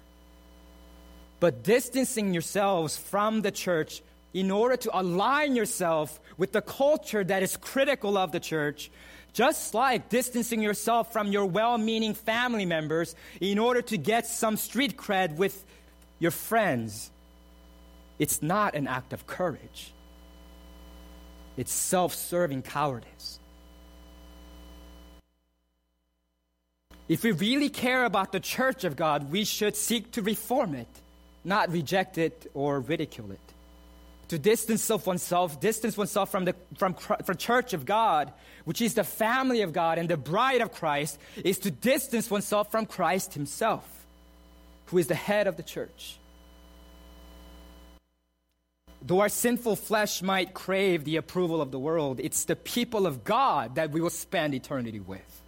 but 1.40 1.64
distancing 1.64 2.34
yourselves 2.34 2.98
from 2.98 3.42
the 3.42 3.52
church 3.52 4.02
in 4.34 4.52
order 4.52 4.78
to 4.78 5.00
align 5.00 5.56
yourself 5.56 6.20
with 6.38 6.52
the 6.52 6.62
culture 6.62 7.24
that 7.24 7.44
is 7.44 7.58
critical 7.58 8.18
of 8.18 8.32
the 8.32 8.40
church, 8.40 8.92
just 9.34 9.74
like 9.74 10.10
distancing 10.10 10.62
yourself 10.62 11.14
from 11.14 11.32
your 11.32 11.46
well 11.46 11.78
meaning 11.78 12.14
family 12.14 12.66
members 12.66 13.16
in 13.40 13.60
order 13.60 13.82
to 13.82 13.98
get 13.98 14.26
some 14.26 14.58
street 14.58 14.98
cred 14.98 15.38
with 15.38 15.66
your 16.20 16.32
friends. 16.32 17.12
It's 18.20 18.42
not 18.42 18.76
an 18.76 18.88
act 18.88 19.14
of 19.14 19.28
courage, 19.28 19.94
it's 21.56 21.72
self 21.72 22.14
serving 22.14 22.64
cowardice. 22.64 23.40
If 27.08 27.24
we 27.24 27.32
really 27.32 27.70
care 27.70 28.04
about 28.04 28.34
the 28.34 28.40
church 28.42 28.84
of 28.84 28.98
God, 28.98 29.32
we 29.32 29.46
should 29.46 29.78
seek 29.78 30.12
to 30.12 30.22
reform 30.22 30.76
it 30.76 30.90
not 31.48 31.72
reject 31.72 32.18
it 32.18 32.52
or 32.54 32.82
ridicule 32.82 33.32
it. 33.32 33.40
To 34.28 34.38
distance 34.38 34.90
oneself, 34.90 35.62
distance 35.62 35.98
oneself 35.98 36.30
from 36.30 36.44
the 36.44 36.56
from, 36.78 36.94
from 36.96 37.38
church 37.38 37.74
of 37.74 37.86
God, 37.86 38.34
which 38.66 38.82
is 38.82 38.94
the 38.94 39.06
family 39.06 39.62
of 39.62 39.72
God 39.72 39.98
and 39.98 40.10
the 40.10 40.18
bride 40.18 40.60
of 40.60 40.74
Christ, 40.74 41.18
is 41.46 41.60
to 41.60 41.72
distance 41.72 42.30
oneself 42.30 42.70
from 42.70 42.86
Christ 42.86 43.34
Himself, 43.34 44.06
who 44.88 44.98
is 44.98 45.08
the 45.08 45.16
head 45.16 45.48
of 45.48 45.56
the 45.56 45.64
church. 45.64 46.20
Though 49.02 49.22
our 49.22 49.30
sinful 49.30 49.78
flesh 49.78 50.22
might 50.22 50.54
crave 50.54 51.06
the 51.06 51.16
approval 51.16 51.62
of 51.62 51.72
the 51.72 51.80
world, 51.80 52.20
it's 52.20 52.44
the 52.44 52.58
people 52.58 53.08
of 53.08 53.24
God 53.24 53.76
that 53.76 53.92
we 53.92 54.02
will 54.02 54.10
spend 54.10 54.54
eternity 54.54 55.00
with, 55.00 55.42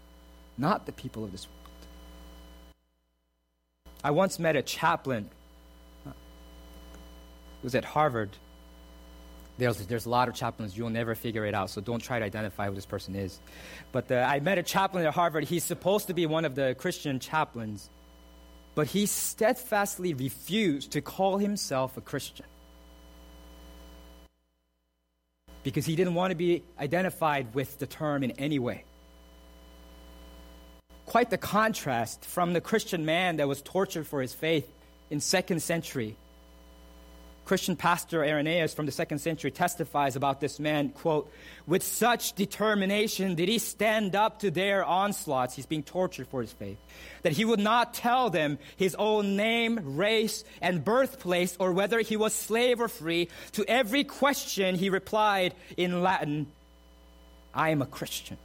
not 0.58 0.86
the 0.86 0.94
people 0.94 1.26
of 1.26 1.34
this 1.34 1.48
world. 1.48 1.60
I 4.02 4.12
once 4.12 4.40
met 4.40 4.56
a 4.56 4.62
chaplain 4.62 5.30
was 7.64 7.76
at 7.76 7.86
Harvard. 7.86 8.30
There's, 9.58 9.78
there's 9.88 10.06
a 10.06 10.10
lot 10.10 10.30
of 10.30 10.36
chaplains. 10.36 10.78
You'll 10.78 10.90
never 10.90 11.16
figure 11.16 11.46
it 11.46 11.54
out, 11.54 11.70
so 11.70 11.82
don't 11.82 12.02
try 12.02 12.20
to 12.20 12.26
identify 12.26 12.68
who 12.68 12.76
this 12.76 12.86
person 12.86 13.16
is. 13.16 13.40
But 13.92 14.10
uh, 14.12 14.26
I 14.28 14.40
met 14.40 14.58
a 14.58 14.64
chaplain 14.64 15.06
at 15.06 15.14
Harvard. 15.14 15.44
He's 15.44 15.66
supposed 15.66 16.08
to 16.08 16.14
be 16.14 16.26
one 16.26 16.46
of 16.46 16.56
the 16.56 16.76
Christian 16.80 17.20
chaplains, 17.20 17.90
but 18.74 18.88
he 18.88 19.06
steadfastly 19.06 20.14
refused 20.14 20.92
to 20.92 21.02
call 21.02 21.38
himself 21.38 21.98
a 21.98 22.02
Christian 22.02 22.46
because 25.64 25.86
he 25.86 25.96
didn't 25.96 26.14
want 26.14 26.32
to 26.32 26.36
be 26.36 26.64
identified 26.80 27.54
with 27.54 27.80
the 27.80 27.88
term 27.88 28.24
in 28.24 28.32
any 28.32 28.60
way. 28.60 28.86
Quite 31.06 31.30
the 31.32 31.38
contrast 31.38 32.24
from 32.24 32.54
the 32.54 32.62
Christian 32.62 33.06
man 33.06 33.38
that 33.38 33.48
was 33.48 33.62
tortured 33.62 34.08
for 34.08 34.22
his 34.22 34.34
faith 34.34 34.72
in 35.10 35.20
second 35.20 35.62
century 35.62 36.16
Christian 37.50 37.76
pastor 37.76 38.24
Irenaeus 38.24 38.76
from 38.76 38.86
the 38.86 38.92
second 38.92 39.18
century 39.18 39.50
testifies 39.50 40.16
about 40.16 40.40
this 40.40 40.60
man, 40.60 40.90
quote, 40.90 41.34
with 41.66 41.82
such 41.82 42.34
determination 42.34 43.34
did 43.34 43.50
he 43.50 43.58
stand 43.58 44.16
up 44.16 44.42
to 44.42 44.52
their 44.52 44.86
onslaughts, 44.86 45.56
he's 45.56 45.66
being 45.66 45.82
tortured 45.82 46.28
for 46.28 46.42
his 46.42 46.54
faith, 46.54 46.78
that 47.24 47.32
he 47.32 47.46
would 47.46 47.60
not 47.60 47.96
tell 47.96 48.30
them 48.30 48.60
his 48.78 48.94
own 48.94 49.36
name, 49.36 49.80
race, 49.98 50.44
and 50.62 50.86
birthplace, 50.86 51.58
or 51.60 51.72
whether 51.72 52.02
he 52.02 52.16
was 52.16 52.36
slave 52.36 52.80
or 52.80 52.88
free. 52.88 53.30
To 53.54 53.66
every 53.68 54.04
question 54.04 54.76
he 54.76 54.92
replied 54.92 55.56
in 55.76 56.04
Latin, 56.04 56.46
I 57.52 57.72
am 57.72 57.82
a 57.82 57.88
Christian. 57.88 58.38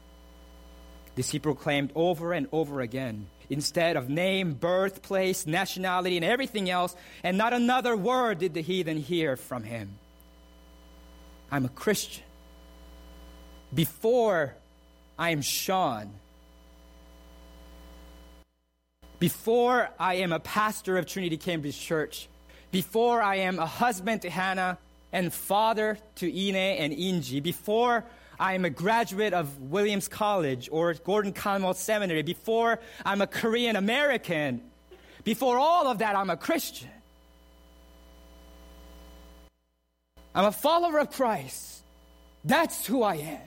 This 1.14 1.28
he 1.28 1.38
proclaimed 1.38 1.92
over 1.94 2.32
and 2.32 2.49
over 2.52 2.80
again 2.80 3.26
instead 3.50 3.96
of 3.96 4.08
name, 4.08 4.54
birthplace, 4.54 5.46
nationality, 5.46 6.16
and 6.16 6.24
everything 6.24 6.70
else, 6.70 6.94
and 7.22 7.36
not 7.36 7.52
another 7.52 7.96
word 7.96 8.38
did 8.38 8.54
the 8.54 8.62
heathen 8.62 8.96
hear 8.96 9.36
from 9.36 9.62
him. 9.62 9.98
I'm 11.50 11.64
a 11.64 11.68
Christian. 11.68 12.24
Before 13.72 14.54
I 15.18 15.30
am 15.30 15.42
Shawn, 15.42 16.10
before 19.18 19.88
I 19.98 20.14
am 20.14 20.32
a 20.32 20.40
pastor 20.40 20.98
of 20.98 21.06
Trinity 21.06 21.36
Cambridge 21.36 21.80
Church, 21.80 22.28
before 22.70 23.22
I 23.22 23.36
am 23.36 23.58
a 23.58 23.66
husband 23.66 24.22
to 24.22 24.30
Hannah 24.30 24.78
and 25.12 25.32
father 25.32 25.96
to 26.16 26.26
Ine 26.26 26.56
and 26.56 26.92
Inji, 26.92 27.42
before 27.42 28.04
I 28.44 28.52
am 28.52 28.66
a 28.66 28.70
graduate 28.70 29.32
of 29.32 29.58
Williams 29.58 30.06
College 30.06 30.68
or 30.70 30.92
Gordon 30.92 31.32
Conwell 31.32 31.72
Seminary, 31.72 32.20
before 32.20 32.78
I'm 33.02 33.22
a 33.22 33.26
Korean 33.26 33.74
American, 33.74 34.60
before 35.24 35.56
all 35.56 35.86
of 35.86 36.00
that, 36.00 36.14
I'm 36.14 36.28
a 36.28 36.36
Christian. 36.36 36.90
I'm 40.34 40.44
a 40.44 40.52
follower 40.52 40.98
of 40.98 41.10
Christ. 41.10 41.84
That's 42.44 42.84
who 42.84 43.02
I 43.02 43.14
am. 43.14 43.40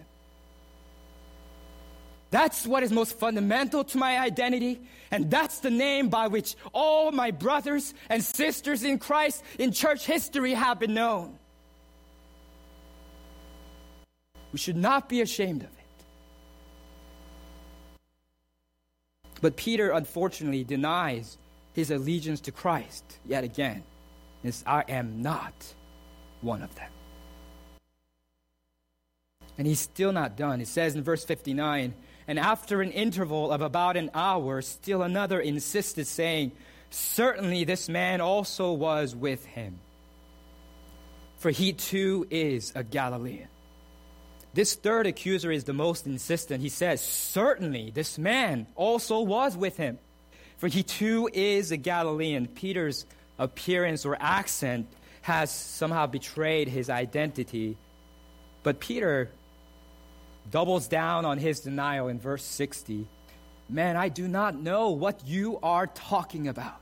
That's 2.31 2.65
what 2.65 2.81
is 2.81 2.91
most 2.91 3.19
fundamental 3.19 3.83
to 3.83 3.99
my 3.99 4.17
identity, 4.17 4.81
and 5.11 5.29
that's 5.29 5.59
the 5.59 5.69
name 5.69 6.09
by 6.09 6.25
which 6.25 6.55
all 6.73 7.11
my 7.11 7.29
brothers 7.29 7.93
and 8.09 8.23
sisters 8.23 8.81
in 8.81 8.97
Christ 8.97 9.43
in 9.59 9.73
church 9.73 10.07
history 10.07 10.55
have 10.55 10.79
been 10.79 10.95
known. 10.95 11.37
We 14.57 14.59
should 14.59 14.75
not 14.75 15.07
be 15.07 15.21
ashamed 15.21 15.61
of 15.61 15.69
it. 15.69 16.03
But 19.39 19.55
Peter, 19.55 19.91
unfortunately, 19.91 20.63
denies 20.63 21.37
his 21.73 21.91
allegiance 21.91 22.41
to 22.41 22.51
Christ 22.51 23.19
yet 23.23 23.43
again. 23.43 23.83
Says, 24.41 24.63
I 24.65 24.83
am 24.89 25.21
not 25.21 25.53
one 26.41 26.63
of 26.63 26.73
them. 26.73 26.89
And 29.59 29.67
he's 29.67 29.79
still 29.79 30.11
not 30.11 30.35
done. 30.35 30.59
It 30.59 30.67
says 30.67 30.95
in 30.95 31.03
verse 31.03 31.23
59 31.23 31.93
And 32.27 32.39
after 32.39 32.81
an 32.81 32.89
interval 32.89 33.51
of 33.51 33.61
about 33.61 33.95
an 33.95 34.09
hour, 34.15 34.63
still 34.63 35.03
another 35.03 35.39
insisted, 35.39 36.07
saying, 36.07 36.51
Certainly, 36.89 37.65
this 37.65 37.89
man 37.89 38.21
also 38.21 38.71
was 38.71 39.15
with 39.15 39.45
him, 39.45 39.77
for 41.37 41.51
he 41.51 41.73
too 41.73 42.25
is 42.31 42.71
a 42.73 42.83
Galilean. 42.83 43.49
This 44.57 44.73
third 44.73 45.05
accuser 45.05 45.51
is 45.51 45.65
the 45.65 45.73
most 45.73 46.07
insistent. 46.07 46.63
He 46.63 46.69
says, 46.69 46.99
Certainly, 46.99 47.91
this 47.91 48.17
man 48.17 48.65
also 48.73 49.19
was 49.19 49.55
with 49.55 49.77
him, 49.77 49.99
for 50.57 50.67
he 50.67 50.81
too 50.81 51.29
is 51.31 51.71
a 51.71 51.77
Galilean. 51.77 52.47
Peter's 52.47 53.05
appearance 53.37 54.03
or 54.03 54.17
accent 54.19 54.87
has 55.21 55.51
somehow 55.51 56.07
betrayed 56.07 56.69
his 56.69 56.89
identity. 56.89 57.77
But 58.63 58.79
Peter 58.79 59.29
doubles 60.49 60.87
down 60.87 61.23
on 61.23 61.37
his 61.37 61.59
denial 61.59 62.07
in 62.07 62.19
verse 62.19 62.43
60. 62.43 63.07
Man, 63.69 63.95
I 63.95 64.09
do 64.09 64.27
not 64.27 64.55
know 64.55 64.89
what 64.89 65.23
you 65.23 65.59
are 65.61 65.85
talking 65.85 66.47
about. 66.47 66.81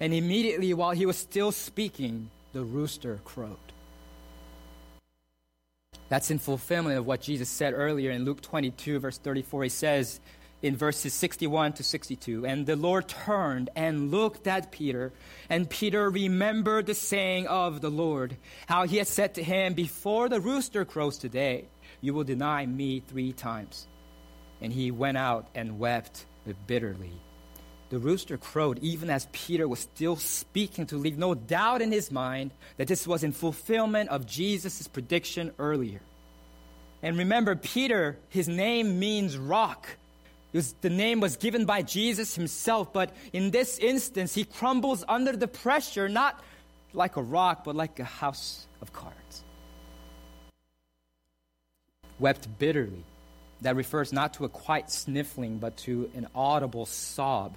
And 0.00 0.12
immediately, 0.12 0.74
while 0.74 0.90
he 0.90 1.06
was 1.06 1.16
still 1.16 1.52
speaking, 1.52 2.30
the 2.52 2.64
rooster 2.64 3.20
crowed. 3.24 3.73
That's 6.08 6.30
in 6.30 6.38
fulfillment 6.38 6.98
of 6.98 7.06
what 7.06 7.22
Jesus 7.22 7.48
said 7.48 7.72
earlier 7.74 8.10
in 8.10 8.24
Luke 8.24 8.40
22, 8.42 8.98
verse 8.98 9.18
34. 9.18 9.64
He 9.64 9.68
says 9.68 10.20
in 10.62 10.76
verses 10.76 11.12
61 11.12 11.74
to 11.74 11.82
62 11.84 12.46
And 12.46 12.66
the 12.66 12.76
Lord 12.76 13.08
turned 13.08 13.70
and 13.76 14.10
looked 14.10 14.46
at 14.46 14.72
Peter, 14.72 15.12
and 15.48 15.68
Peter 15.68 16.10
remembered 16.10 16.86
the 16.86 16.94
saying 16.94 17.46
of 17.46 17.80
the 17.80 17.90
Lord, 17.90 18.36
how 18.66 18.86
he 18.86 18.96
had 18.98 19.06
said 19.06 19.34
to 19.34 19.42
him, 19.42 19.74
Before 19.74 20.28
the 20.28 20.40
rooster 20.40 20.84
crows 20.84 21.18
today, 21.18 21.66
you 22.00 22.14
will 22.14 22.24
deny 22.24 22.66
me 22.66 23.00
three 23.00 23.32
times. 23.32 23.86
And 24.60 24.72
he 24.72 24.90
went 24.90 25.18
out 25.18 25.48
and 25.54 25.78
wept 25.78 26.26
bitterly. 26.66 27.12
The 27.94 28.00
rooster 28.00 28.36
crowed 28.36 28.80
even 28.80 29.08
as 29.08 29.28
Peter 29.30 29.68
was 29.68 29.78
still 29.78 30.16
speaking 30.16 30.84
to 30.86 30.96
leave 30.96 31.16
no 31.16 31.32
doubt 31.32 31.80
in 31.80 31.92
his 31.92 32.10
mind 32.10 32.50
that 32.76 32.88
this 32.88 33.06
was 33.06 33.22
in 33.22 33.30
fulfillment 33.30 34.10
of 34.10 34.26
Jesus' 34.26 34.88
prediction 34.88 35.52
earlier. 35.60 36.00
And 37.04 37.16
remember, 37.16 37.54
Peter, 37.54 38.18
his 38.30 38.48
name 38.48 38.98
means 38.98 39.38
rock. 39.38 39.86
Was, 40.52 40.74
the 40.80 40.90
name 40.90 41.20
was 41.20 41.36
given 41.36 41.66
by 41.66 41.82
Jesus 41.82 42.34
himself, 42.34 42.92
but 42.92 43.14
in 43.32 43.52
this 43.52 43.78
instance, 43.78 44.34
he 44.34 44.42
crumbles 44.42 45.04
under 45.06 45.36
the 45.36 45.46
pressure, 45.46 46.08
not 46.08 46.42
like 46.94 47.16
a 47.16 47.22
rock, 47.22 47.62
but 47.62 47.76
like 47.76 48.00
a 48.00 48.04
house 48.04 48.66
of 48.82 48.92
cards. 48.92 49.44
Wept 52.18 52.58
bitterly. 52.58 53.04
That 53.60 53.76
refers 53.76 54.12
not 54.12 54.34
to 54.34 54.46
a 54.46 54.48
quiet 54.48 54.90
sniffling, 54.90 55.58
but 55.58 55.76
to 55.86 56.10
an 56.16 56.26
audible 56.34 56.86
sob 56.86 57.54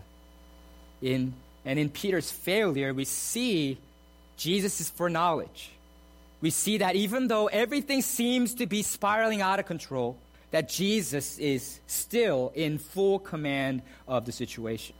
in, 1.01 1.33
and 1.65 1.79
in 1.79 1.89
Peter's 1.89 2.31
failure, 2.31 2.93
we 2.93 3.05
see 3.05 3.77
Jesus' 4.37 4.89
foreknowledge. 4.89 5.71
We 6.41 6.51
see 6.51 6.77
that 6.77 6.95
even 6.95 7.27
though 7.27 7.47
everything 7.47 8.01
seems 8.01 8.55
to 8.55 8.67
be 8.67 8.83
spiraling 8.83 9.41
out 9.41 9.59
of 9.59 9.65
control, 9.65 10.17
that 10.51 10.69
Jesus 10.69 11.37
is 11.39 11.79
still 11.87 12.51
in 12.55 12.77
full 12.77 13.19
command 13.19 13.81
of 14.07 14.25
the 14.25 14.31
situation. 14.31 14.95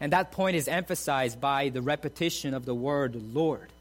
And 0.00 0.12
that 0.12 0.32
point 0.32 0.56
is 0.56 0.66
emphasized 0.66 1.40
by 1.40 1.68
the 1.68 1.82
repetition 1.82 2.54
of 2.54 2.64
the 2.64 2.74
word 2.74 3.14
Lord. 3.32 3.72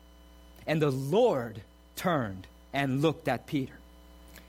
And 0.67 0.81
the 0.81 0.91
Lord 0.91 1.61
turned 1.95 2.45
and 2.73 3.01
looked 3.01 3.27
at 3.27 3.47
Peter. 3.47 3.73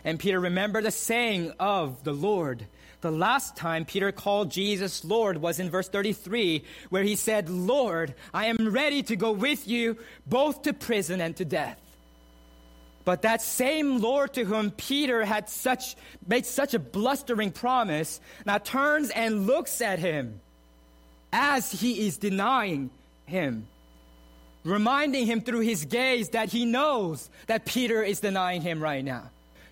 And 0.04 0.18
Peter 0.18 0.38
remembered 0.38 0.85
the 0.85 0.90
saying 0.90 1.52
of 1.59 2.04
the 2.04 2.12
Lord 2.12 2.66
the 3.02 3.11
last 3.11 3.56
time 3.56 3.85
Peter 3.85 4.12
called 4.12 4.50
Jesus 4.50 5.04
Lord 5.04 5.37
was 5.37 5.59
in 5.61 5.68
verse 5.71 5.88
33, 5.88 6.64
where 6.88 7.02
he 7.02 7.16
said, 7.16 7.50
Lord, 7.50 8.14
I 8.32 8.47
am 8.47 8.71
ready 8.71 9.02
to 9.02 9.16
go 9.16 9.32
with 9.32 9.68
you 9.68 9.99
both 10.26 10.62
to 10.62 10.73
prison 10.73 11.21
and 11.21 11.37
to 11.37 11.44
death. 11.44 11.78
But 13.04 13.23
that 13.23 13.42
same 13.42 14.00
Lord 14.00 14.35
to 14.35 14.44
whom 14.44 14.71
Peter 14.71 15.25
had 15.25 15.49
such, 15.49 15.97
made 16.26 16.47
such 16.47 16.75
a 16.75 16.78
blustering 16.78 17.50
promise 17.50 18.21
now 18.47 18.58
turns 18.58 19.10
and 19.10 19.47
looks 19.47 19.80
at 19.80 19.99
him 19.99 20.41
as 21.32 21.73
he 21.73 22.06
is 22.06 22.19
denying 22.19 22.91
him, 23.26 23.67
reminding 24.62 25.26
him 25.26 25.41
through 25.41 25.60
his 25.60 25.84
gaze 25.86 26.28
that 26.30 26.50
he 26.50 26.65
knows 26.65 27.28
that 27.49 27.65
Peter 27.65 28.02
is 28.02 28.21
denying 28.21 28.62
him 28.62 28.80
right 28.80 29.04
now, 29.04 29.30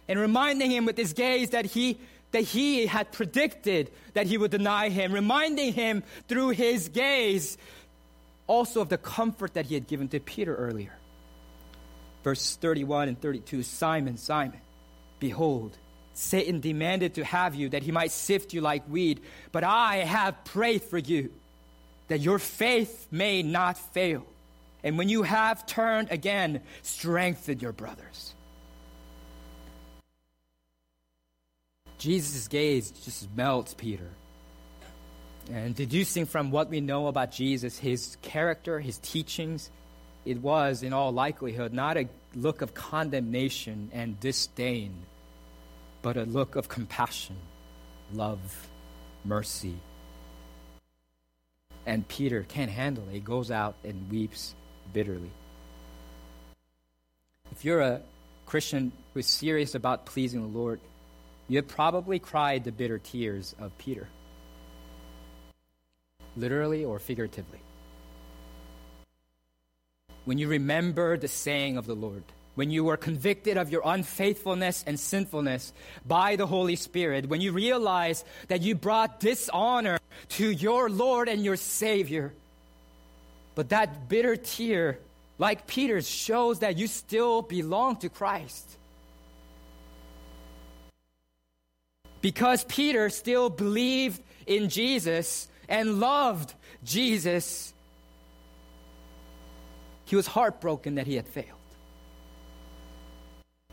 and 0.08 0.18
reminding 0.18 0.72
him 0.72 0.84
with 0.84 0.96
his 0.96 1.12
gaze 1.12 1.50
that 1.50 1.66
he 1.66 1.96
that 2.32 2.42
he 2.42 2.86
had 2.86 3.12
predicted 3.12 3.90
that 4.14 4.26
he 4.26 4.38
would 4.38 4.50
deny 4.50 4.88
him, 4.88 5.12
reminding 5.12 5.72
him 5.72 6.02
through 6.28 6.50
his 6.50 6.88
gaze 6.88 7.58
also 8.46 8.80
of 8.80 8.88
the 8.88 8.98
comfort 8.98 9.54
that 9.54 9.66
he 9.66 9.74
had 9.74 9.86
given 9.86 10.08
to 10.08 10.20
Peter 10.20 10.54
earlier. 10.54 10.92
Verse 12.22 12.56
31 12.56 13.08
and 13.08 13.20
32 13.20 13.62
Simon, 13.62 14.16
Simon, 14.16 14.60
behold, 15.18 15.76
Satan 16.12 16.60
demanded 16.60 17.14
to 17.14 17.24
have 17.24 17.54
you 17.54 17.70
that 17.70 17.82
he 17.82 17.92
might 17.92 18.10
sift 18.10 18.52
you 18.52 18.60
like 18.60 18.84
wheat, 18.86 19.22
but 19.52 19.64
I 19.64 19.98
have 19.98 20.44
prayed 20.44 20.82
for 20.82 20.98
you 20.98 21.32
that 22.08 22.20
your 22.20 22.38
faith 22.38 23.06
may 23.10 23.42
not 23.42 23.78
fail. 23.78 24.26
And 24.82 24.98
when 24.98 25.08
you 25.08 25.22
have 25.22 25.66
turned 25.66 26.10
again, 26.10 26.62
strengthen 26.82 27.60
your 27.60 27.72
brothers. 27.72 28.34
Jesus' 32.00 32.48
gaze 32.48 32.90
just 32.90 33.28
melts 33.36 33.74
Peter. 33.74 34.08
And 35.52 35.74
deducing 35.74 36.24
from 36.24 36.50
what 36.50 36.70
we 36.70 36.80
know 36.80 37.08
about 37.08 37.30
Jesus, 37.30 37.78
his 37.78 38.16
character, 38.22 38.80
his 38.80 38.96
teachings, 38.98 39.70
it 40.24 40.40
was, 40.40 40.82
in 40.82 40.94
all 40.94 41.12
likelihood, 41.12 41.74
not 41.74 41.98
a 41.98 42.08
look 42.34 42.62
of 42.62 42.72
condemnation 42.72 43.90
and 43.92 44.18
disdain, 44.18 44.94
but 46.00 46.16
a 46.16 46.24
look 46.24 46.56
of 46.56 46.68
compassion, 46.68 47.36
love, 48.14 48.68
mercy. 49.24 49.76
And 51.84 52.06
Peter 52.08 52.44
can't 52.48 52.70
handle 52.70 53.04
it. 53.10 53.12
He 53.12 53.20
goes 53.20 53.50
out 53.50 53.74
and 53.84 54.10
weeps 54.10 54.54
bitterly. 54.94 55.30
If 57.52 57.64
you're 57.64 57.80
a 57.80 58.00
Christian 58.46 58.92
who 59.12 59.20
is 59.20 59.26
serious 59.26 59.74
about 59.74 60.06
pleasing 60.06 60.40
the 60.40 60.58
Lord, 60.58 60.80
you 61.50 61.56
have 61.56 61.66
probably 61.66 62.20
cried 62.20 62.62
the 62.62 62.70
bitter 62.70 62.98
tears 62.98 63.56
of 63.58 63.76
Peter, 63.76 64.06
literally 66.36 66.84
or 66.84 67.00
figuratively. 67.00 67.58
When 70.26 70.38
you 70.38 70.46
remember 70.46 71.16
the 71.16 71.26
saying 71.26 71.76
of 71.76 71.86
the 71.86 71.96
Lord, 71.96 72.22
when 72.54 72.70
you 72.70 72.84
were 72.84 72.96
convicted 72.96 73.56
of 73.56 73.68
your 73.68 73.82
unfaithfulness 73.84 74.84
and 74.86 75.00
sinfulness 75.00 75.72
by 76.06 76.36
the 76.36 76.46
Holy 76.46 76.76
Spirit, 76.76 77.28
when 77.28 77.40
you 77.40 77.50
realize 77.50 78.24
that 78.46 78.62
you 78.62 78.76
brought 78.76 79.18
dishonor 79.18 79.98
to 80.28 80.48
your 80.48 80.88
Lord 80.88 81.28
and 81.28 81.44
your 81.44 81.56
Savior, 81.56 82.32
but 83.56 83.70
that 83.70 84.08
bitter 84.08 84.36
tear, 84.36 85.00
like 85.36 85.66
Peter's, 85.66 86.08
shows 86.08 86.60
that 86.60 86.78
you 86.78 86.86
still 86.86 87.42
belong 87.42 87.96
to 87.96 88.08
Christ. 88.08 88.76
Because 92.20 92.64
Peter 92.64 93.08
still 93.10 93.48
believed 93.50 94.20
in 94.46 94.68
Jesus 94.68 95.48
and 95.68 96.00
loved 96.00 96.54
Jesus, 96.84 97.72
he 100.04 100.16
was 100.16 100.26
heartbroken 100.26 100.96
that 100.96 101.06
he 101.06 101.16
had 101.16 101.26
failed. 101.26 101.46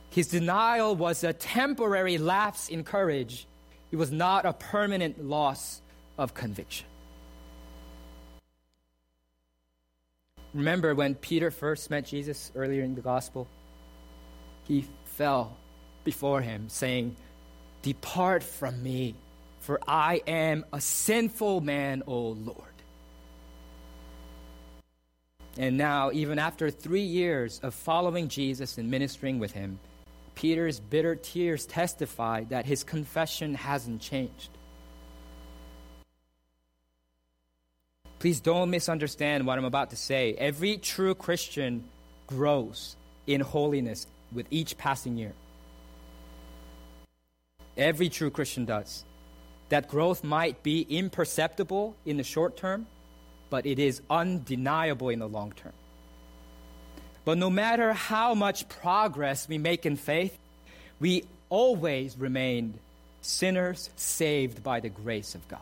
His 0.09 0.27
denial 0.27 0.95
was 0.95 1.23
a 1.23 1.33
temporary 1.33 2.17
lapse 2.17 2.69
in 2.69 2.83
courage, 2.83 3.47
it 3.91 3.95
was 3.95 4.11
not 4.11 4.45
a 4.45 4.53
permanent 4.53 5.23
loss 5.23 5.81
of 6.17 6.33
conviction. 6.33 6.87
Remember 10.53 10.95
when 10.95 11.13
Peter 11.13 11.51
first 11.51 11.89
met 11.89 12.05
Jesus 12.05 12.51
earlier 12.55 12.81
in 12.81 12.95
the 12.95 13.01
gospel? 13.01 13.47
He 14.63 14.85
fell 15.05 15.55
before 16.03 16.41
him, 16.41 16.67
saying, 16.67 17.15
Depart 17.87 18.43
from 18.43 18.83
me, 18.83 19.15
for 19.61 19.79
I 19.87 20.21
am 20.27 20.65
a 20.73 20.81
sinful 20.81 21.61
man, 21.61 22.03
O 22.05 22.31
Lord. 22.31 22.77
And 25.57 25.77
now, 25.77 26.11
even 26.11 26.37
after 26.37 26.69
three 26.69 27.05
years 27.21 27.61
of 27.63 27.73
following 27.73 28.27
Jesus 28.27 28.77
and 28.77 28.91
ministering 28.91 29.39
with 29.39 29.53
him, 29.53 29.79
Peter's 30.35 30.81
bitter 30.81 31.15
tears 31.15 31.65
testify 31.65 32.43
that 32.49 32.65
his 32.65 32.83
confession 32.83 33.53
hasn't 33.53 34.01
changed. 34.01 34.49
Please 38.19 38.41
don't 38.41 38.69
misunderstand 38.69 39.47
what 39.47 39.57
I'm 39.57 39.63
about 39.63 39.91
to 39.91 39.95
say. 39.95 40.33
Every 40.33 40.75
true 40.75 41.15
Christian 41.15 41.85
grows 42.27 42.97
in 43.27 43.39
holiness 43.39 44.07
with 44.33 44.45
each 44.51 44.77
passing 44.77 45.17
year. 45.17 45.31
Every 47.77 48.09
true 48.09 48.31
Christian 48.31 48.65
does. 48.65 49.05
That 49.69 49.87
growth 49.87 50.23
might 50.23 50.63
be 50.63 50.81
imperceptible 50.81 51.95
in 52.05 52.17
the 52.17 52.23
short 52.23 52.57
term, 52.57 52.87
but 53.49 53.65
it 53.65 53.79
is 53.79 54.01
undeniable 54.09 55.09
in 55.09 55.19
the 55.19 55.27
long 55.27 55.51
term. 55.51 55.73
But 57.23 57.37
no 57.37 57.49
matter 57.49 57.93
how 57.93 58.33
much 58.33 58.67
progress 58.69 59.47
we 59.47 59.57
make 59.57 59.85
in 59.85 59.97
faith, 59.97 60.37
we 60.99 61.25
always 61.49 62.17
remain 62.17 62.79
sinners 63.21 63.89
saved 63.95 64.63
by 64.63 64.79
the 64.79 64.89
grace 64.89 65.35
of 65.35 65.47
God. 65.47 65.59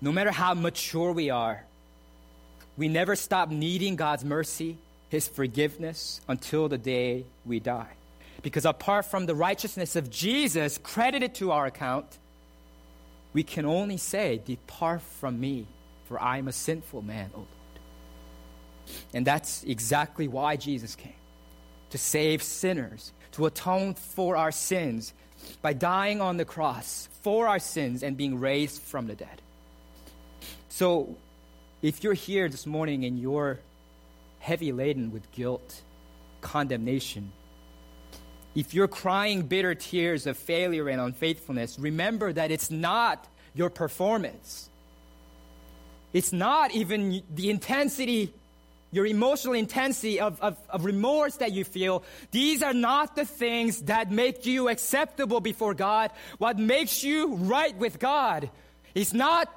No 0.00 0.12
matter 0.12 0.30
how 0.30 0.54
mature 0.54 1.10
we 1.12 1.30
are, 1.30 1.64
we 2.76 2.86
never 2.88 3.16
stop 3.16 3.50
needing 3.50 3.96
God's 3.96 4.24
mercy, 4.24 4.76
His 5.08 5.28
forgiveness 5.28 6.20
until 6.28 6.68
the 6.68 6.78
day 6.78 7.24
we 7.44 7.60
die. 7.60 7.92
Because 8.42 8.64
apart 8.64 9.06
from 9.06 9.26
the 9.26 9.34
righteousness 9.34 9.96
of 9.96 10.10
Jesus 10.10 10.78
credited 10.78 11.34
to 11.36 11.50
our 11.50 11.66
account, 11.66 12.18
we 13.32 13.42
can 13.42 13.64
only 13.64 13.96
say, 13.96 14.40
Depart 14.44 15.02
from 15.02 15.40
me, 15.40 15.66
for 16.06 16.20
I 16.20 16.38
am 16.38 16.48
a 16.48 16.52
sinful 16.52 17.02
man, 17.02 17.30
O 17.34 17.38
Lord. 17.38 17.48
And 19.12 19.26
that's 19.26 19.64
exactly 19.64 20.28
why 20.28 20.56
Jesus 20.56 20.94
came 20.94 21.12
to 21.90 21.98
save 21.98 22.42
sinners, 22.42 23.12
to 23.32 23.46
atone 23.46 23.94
for 23.94 24.36
our 24.36 24.52
sins 24.52 25.14
by 25.62 25.72
dying 25.72 26.20
on 26.20 26.36
the 26.36 26.44
cross 26.44 27.08
for 27.22 27.48
our 27.48 27.58
sins 27.58 28.02
and 28.02 28.16
being 28.16 28.38
raised 28.38 28.82
from 28.82 29.06
the 29.06 29.14
dead. 29.14 29.40
So, 30.68 31.16
if 31.80 32.02
you're 32.02 32.14
here 32.14 32.48
this 32.48 32.66
morning 32.66 33.04
and 33.04 33.18
you're 33.18 33.60
heavy 34.38 34.72
laden 34.72 35.10
with 35.12 35.30
guilt, 35.32 35.82
condemnation, 36.40 37.32
if 38.54 38.74
you're 38.74 38.88
crying 38.88 39.42
bitter 39.42 39.74
tears 39.74 40.26
of 40.26 40.36
failure 40.36 40.88
and 40.88 41.00
unfaithfulness, 41.00 41.78
remember 41.78 42.32
that 42.32 42.50
it's 42.50 42.72
not 42.72 43.26
your 43.54 43.70
performance. 43.70 44.68
It's 46.12 46.32
not 46.32 46.72
even 46.72 47.22
the 47.32 47.50
intensity, 47.50 48.34
your 48.90 49.06
emotional 49.06 49.54
intensity 49.54 50.18
of, 50.18 50.40
of, 50.40 50.56
of, 50.70 50.84
remorse 50.84 51.36
that 51.36 51.52
you 51.52 51.62
feel. 51.64 52.02
These 52.32 52.62
are 52.62 52.72
not 52.72 53.14
the 53.14 53.26
things 53.26 53.82
that 53.82 54.10
make 54.10 54.44
you 54.46 54.68
acceptable 54.68 55.40
before 55.40 55.74
God. 55.74 56.10
What 56.38 56.58
makes 56.58 57.04
you 57.04 57.34
right 57.34 57.76
with 57.76 58.00
God 58.00 58.50
is 58.94 59.14
not 59.14 59.48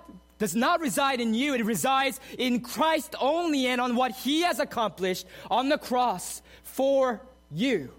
does 0.41 0.55
not 0.55 0.81
reside 0.81 1.21
in 1.21 1.35
you. 1.35 1.53
It 1.53 1.63
resides 1.63 2.19
in 2.35 2.61
Christ 2.61 3.13
only 3.21 3.67
and 3.67 3.79
on 3.79 3.95
what 3.95 4.11
He 4.11 4.41
has 4.41 4.59
accomplished 4.59 5.27
on 5.51 5.69
the 5.69 5.77
cross 5.77 6.41
for 6.63 7.21
you. 7.51 7.91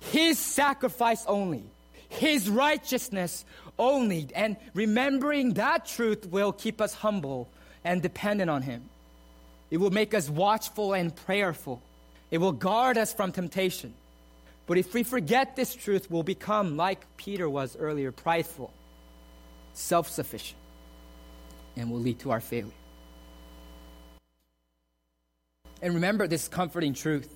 His 0.00 0.36
sacrifice 0.36 1.24
only, 1.26 1.62
His 2.08 2.50
righteousness 2.50 3.44
only. 3.78 4.30
And 4.34 4.56
remembering 4.74 5.54
that 5.54 5.86
truth 5.86 6.26
will 6.26 6.52
keep 6.52 6.80
us 6.80 6.92
humble 6.92 7.48
and 7.84 8.02
dependent 8.02 8.50
on 8.50 8.62
Him. 8.62 8.82
It 9.70 9.76
will 9.76 9.92
make 9.92 10.12
us 10.12 10.28
watchful 10.28 10.92
and 10.94 11.14
prayerful. 11.14 11.80
It 12.32 12.38
will 12.38 12.50
guard 12.50 12.98
us 12.98 13.12
from 13.12 13.30
temptation. 13.30 13.94
But 14.66 14.76
if 14.76 14.92
we 14.92 15.04
forget 15.04 15.54
this 15.54 15.72
truth, 15.72 16.10
we'll 16.10 16.24
become 16.24 16.76
like 16.76 17.06
Peter 17.16 17.48
was 17.48 17.76
earlier 17.76 18.10
prideful, 18.10 18.72
self 19.72 20.08
sufficient 20.08 20.59
and 21.76 21.90
will 21.90 22.00
lead 22.00 22.18
to 22.20 22.30
our 22.30 22.40
failure. 22.40 22.72
And 25.82 25.94
remember 25.94 26.26
this 26.26 26.48
comforting 26.48 26.94
truth 26.94 27.28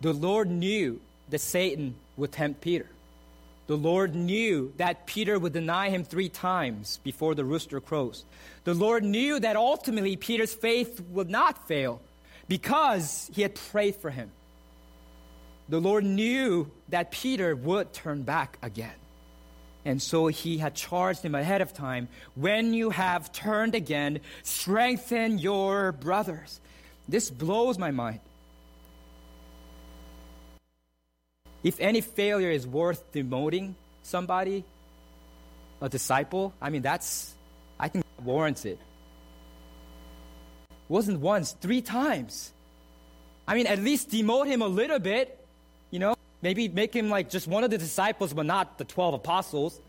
the 0.00 0.12
Lord 0.12 0.50
knew 0.50 1.00
that 1.30 1.40
Satan 1.40 1.94
would 2.16 2.32
tempt 2.32 2.60
Peter. 2.60 2.86
The 3.66 3.76
Lord 3.76 4.14
knew 4.14 4.72
that 4.78 5.06
Peter 5.06 5.38
would 5.38 5.52
deny 5.52 5.90
him 5.90 6.02
three 6.02 6.30
times 6.30 7.00
before 7.04 7.34
the 7.34 7.44
rooster 7.44 7.80
crows. 7.80 8.24
The 8.64 8.72
Lord 8.72 9.04
knew 9.04 9.38
that 9.40 9.56
ultimately 9.56 10.16
Peter's 10.16 10.54
faith 10.54 11.00
would 11.10 11.28
not 11.28 11.68
fail 11.68 12.00
because 12.48 13.30
he 13.34 13.42
had 13.42 13.54
prayed 13.54 13.96
for 13.96 14.10
him. 14.10 14.30
The 15.68 15.80
Lord 15.80 16.04
knew 16.04 16.70
that 16.88 17.10
Peter 17.10 17.54
would 17.54 17.92
turn 17.92 18.22
back 18.22 18.56
again. 18.62 18.94
And 19.88 20.02
so 20.02 20.26
he 20.26 20.58
had 20.58 20.74
charged 20.74 21.22
him 21.22 21.34
ahead 21.34 21.62
of 21.62 21.72
time 21.72 22.08
when 22.34 22.74
you 22.74 22.90
have 22.90 23.32
turned 23.32 23.74
again, 23.74 24.20
strengthen 24.42 25.38
your 25.38 25.92
brothers. 25.92 26.60
This 27.08 27.30
blows 27.30 27.78
my 27.78 27.90
mind. 27.90 28.20
If 31.64 31.80
any 31.80 32.02
failure 32.02 32.50
is 32.50 32.66
worth 32.66 33.00
demoting 33.12 33.72
somebody, 34.02 34.62
a 35.80 35.88
disciple, 35.88 36.52
I 36.60 36.68
mean, 36.68 36.82
that's, 36.82 37.32
I 37.80 37.88
think, 37.88 38.04
warrants 38.22 38.66
it. 38.66 38.78
Wasn't 40.90 41.18
once, 41.18 41.52
three 41.52 41.80
times. 41.80 42.52
I 43.46 43.54
mean, 43.54 43.66
at 43.66 43.78
least 43.78 44.10
demote 44.10 44.48
him 44.48 44.60
a 44.60 44.68
little 44.68 44.98
bit? 44.98 45.37
Maybe 46.40 46.68
make 46.68 46.94
him 46.94 47.10
like 47.10 47.30
just 47.30 47.48
one 47.48 47.64
of 47.64 47.70
the 47.70 47.78
disciples, 47.78 48.32
but 48.32 48.46
not 48.46 48.78
the 48.78 48.84
12 48.84 49.14
apostles. 49.14 49.80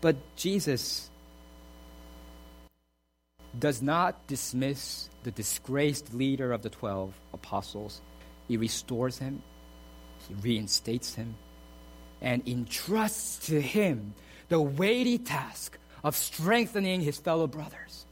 But 0.00 0.16
Jesus 0.36 1.10
does 3.58 3.80
not 3.80 4.26
dismiss 4.26 5.08
the 5.22 5.30
disgraced 5.30 6.12
leader 6.12 6.52
of 6.52 6.62
the 6.62 6.70
12 6.70 7.18
apostles. 7.32 8.00
He 8.48 8.56
restores 8.56 9.18
him, 9.18 9.42
he 10.28 10.34
reinstates 10.34 11.14
him, 11.14 11.34
and 12.20 12.46
entrusts 12.46 13.46
to 13.46 13.60
him 13.60 14.14
the 14.48 14.60
weighty 14.60 15.18
task 15.18 15.78
of 16.04 16.14
strengthening 16.14 17.00
his 17.00 17.18
fellow 17.18 17.46
brothers. 17.46 18.06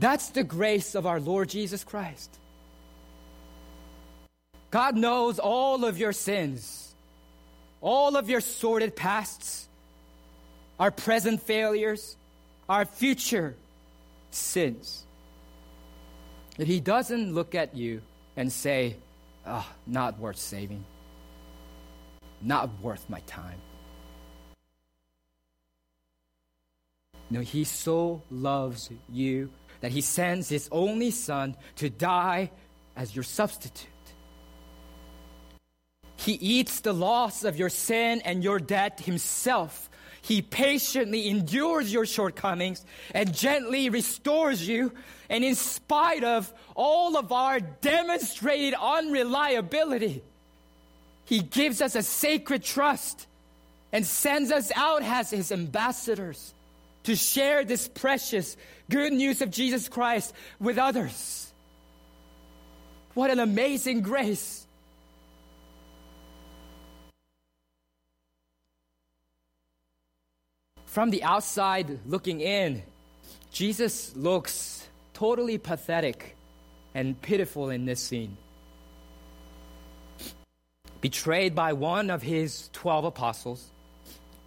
That's 0.00 0.30
the 0.30 0.44
grace 0.44 0.94
of 0.94 1.04
our 1.04 1.20
Lord 1.20 1.50
Jesus 1.50 1.84
Christ. 1.84 2.34
God 4.70 4.96
knows 4.96 5.38
all 5.38 5.84
of 5.84 5.98
your 5.98 6.14
sins, 6.14 6.94
all 7.82 8.16
of 8.16 8.30
your 8.30 8.40
sordid 8.40 8.96
pasts, 8.96 9.68
our 10.78 10.90
present 10.90 11.42
failures, 11.42 12.16
our 12.66 12.86
future 12.86 13.54
sins. 14.30 15.04
That 16.56 16.66
He 16.66 16.80
doesn't 16.80 17.34
look 17.34 17.54
at 17.54 17.76
you 17.76 18.00
and 18.38 18.50
say, 18.50 18.96
oh, 19.46 19.68
not 19.86 20.18
worth 20.18 20.38
saving, 20.38 20.82
not 22.40 22.70
worth 22.80 23.04
my 23.10 23.20
time. 23.26 23.60
No, 27.28 27.40
He 27.40 27.64
so 27.64 28.22
loves 28.30 28.88
you 29.10 29.50
that 29.80 29.92
he 29.92 30.00
sends 30.00 30.48
his 30.48 30.68
only 30.70 31.10
son 31.10 31.56
to 31.76 31.88
die 31.88 32.50
as 32.96 33.14
your 33.14 33.22
substitute. 33.22 33.88
He 36.16 36.32
eats 36.32 36.80
the 36.80 36.92
loss 36.92 37.44
of 37.44 37.56
your 37.58 37.70
sin 37.70 38.20
and 38.24 38.44
your 38.44 38.58
debt 38.58 39.00
himself. 39.00 39.88
He 40.22 40.42
patiently 40.42 41.28
endures 41.28 41.90
your 41.90 42.04
shortcomings 42.04 42.84
and 43.14 43.34
gently 43.34 43.88
restores 43.88 44.66
you. 44.66 44.92
And 45.30 45.42
in 45.44 45.54
spite 45.54 46.24
of 46.24 46.52
all 46.74 47.16
of 47.16 47.32
our 47.32 47.60
demonstrated 47.60 48.74
unreliability, 48.74 50.22
He 51.24 51.40
gives 51.40 51.80
us 51.80 51.94
a 51.94 52.02
sacred 52.02 52.62
trust 52.62 53.26
and 53.92 54.04
sends 54.04 54.52
us 54.52 54.70
out 54.76 55.02
as 55.02 55.30
His 55.30 55.50
ambassadors 55.50 56.52
to 57.04 57.16
share 57.16 57.64
this 57.64 57.88
precious 57.88 58.56
good 58.88 59.12
news 59.12 59.40
of 59.40 59.50
Jesus 59.50 59.88
Christ 59.88 60.34
with 60.58 60.78
others. 60.78 61.52
What 63.14 63.30
an 63.30 63.38
amazing 63.38 64.02
grace! 64.02 64.66
From 70.86 71.10
the 71.10 71.22
outside 71.22 72.00
looking 72.04 72.40
in, 72.40 72.82
Jesus 73.52 74.14
looks 74.16 74.88
totally 75.14 75.56
pathetic 75.56 76.36
and 76.94 77.20
pitiful 77.22 77.70
in 77.70 77.84
this 77.84 78.00
scene. 78.00 78.36
Betrayed 81.00 81.54
by 81.54 81.72
one 81.72 82.10
of 82.10 82.22
his 82.22 82.70
12 82.72 83.04
apostles, 83.04 83.70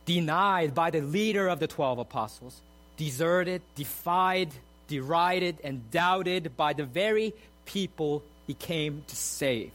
denied 0.06 0.74
by 0.74 0.90
the 0.90 1.02
leader 1.02 1.48
of 1.48 1.60
the 1.60 1.68
12 1.68 2.00
apostles, 2.00 2.62
deserted, 2.98 3.62
defied, 3.76 4.50
derided, 4.88 5.58
and 5.64 5.90
doubted 5.92 6.56
by 6.58 6.74
the 6.74 6.86
very 6.86 7.34
people 7.66 8.24
he 8.46 8.54
came 8.54 9.04
to 9.08 9.16
save. 9.16 9.72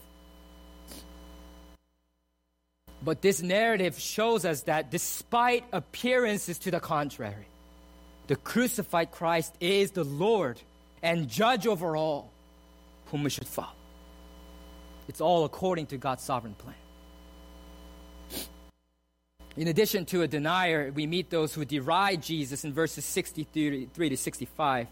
But 3.02 3.22
this 3.22 3.40
narrative 3.40 3.98
shows 3.98 4.44
us 4.44 4.62
that 4.62 4.90
despite 4.90 5.64
appearances 5.72 6.58
to 6.60 6.70
the 6.70 6.80
contrary, 6.80 7.46
the 8.26 8.36
crucified 8.36 9.12
Christ 9.12 9.54
is 9.60 9.92
the 9.92 10.04
Lord 10.04 10.60
and 11.02 11.28
judge 11.28 11.66
over 11.66 11.96
all 11.96 12.30
whom 13.06 13.22
we 13.22 13.30
should 13.30 13.46
follow. 13.46 13.68
It's 15.06 15.20
all 15.20 15.44
according 15.44 15.86
to 15.86 15.96
God's 15.96 16.22
sovereign 16.22 16.54
plan. 16.54 16.74
In 19.58 19.66
addition 19.66 20.04
to 20.06 20.22
a 20.22 20.28
denier, 20.28 20.92
we 20.94 21.08
meet 21.08 21.30
those 21.30 21.52
who 21.52 21.64
deride 21.64 22.22
Jesus 22.22 22.62
in 22.62 22.72
verses 22.72 23.04
63 23.04 23.88
to 24.08 24.16
65. 24.16 24.86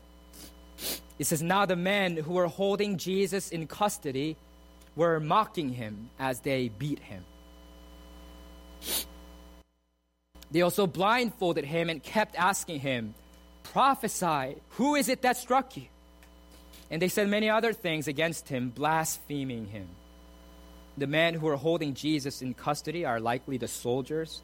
It 1.21 1.25
says, 1.25 1.41
Now 1.41 1.67
the 1.67 1.77
men 1.77 2.17
who 2.17 2.33
were 2.33 2.49
holding 2.49 2.99
Jesus 2.99 3.51
in 3.51 3.69
custody 3.69 4.37
were 4.97 5.21
mocking 5.21 5.69
him 5.69 6.11
as 6.19 6.41
they 6.41 6.67
beat 6.67 6.99
him. 6.99 7.23
They 10.51 10.63
also 10.63 10.89
blindfolded 10.89 11.65
him 11.65 11.89
and 11.89 12.03
kept 12.03 12.35
asking 12.35 12.81
him, 12.81 13.15
Prophesy, 13.63 14.57
who 14.71 14.97
is 14.97 15.09
it 15.09 15.23
that 15.23 15.37
struck 15.37 15.77
you? 15.77 15.87
And 16.91 17.01
they 17.01 17.09
said 17.09 17.29
many 17.29 17.49
other 17.49 17.73
things 17.73 18.09
against 18.09 18.49
him, 18.49 18.71
blaspheming 18.71 19.67
him. 19.67 19.87
The 20.99 21.07
men 21.07 21.35
who 21.35 21.47
were 21.47 21.57
holding 21.57 21.95
Jesus 21.95 22.43
in 22.43 22.53
custody 22.53 23.05
are 23.05 23.21
likely 23.21 23.59
the 23.59 23.69
soldiers. 23.69 24.43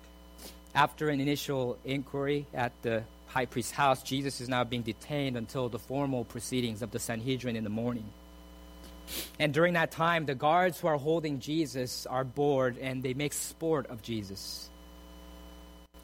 After 0.75 1.11
an 1.11 1.21
initial 1.21 1.77
inquiry 1.85 2.47
at 2.55 2.73
the 2.83 3.05
high 3.27 3.47
priest's 3.47 3.73
house, 3.73 4.03
Jesus 4.03 4.41
is 4.41 4.49
now 4.49 4.65
being 4.65 4.83
detained 4.83 5.37
until 5.37 5.69
the 5.69 5.79
formal 5.79 6.25
proceedings 6.25 6.83
of 6.83 6.91
the 6.91 6.99
Sanhedrin 6.99 7.57
in 7.57 7.65
the 7.65 7.71
morning. 7.71 8.05
And 9.39 9.53
during 9.53 9.75
that 9.75 9.91
time, 9.91 10.27
the 10.27 10.35
guards 10.35 10.81
who 10.81 10.89
are 10.89 10.97
holding 10.97 11.41
Jesus 11.41 12.07
are 12.07 12.25
bored 12.25 12.79
and 12.79 13.03
they 13.03 13.15
make 13.15 13.33
sport 13.33 13.87
of 13.89 14.03
Jesus. 14.03 14.71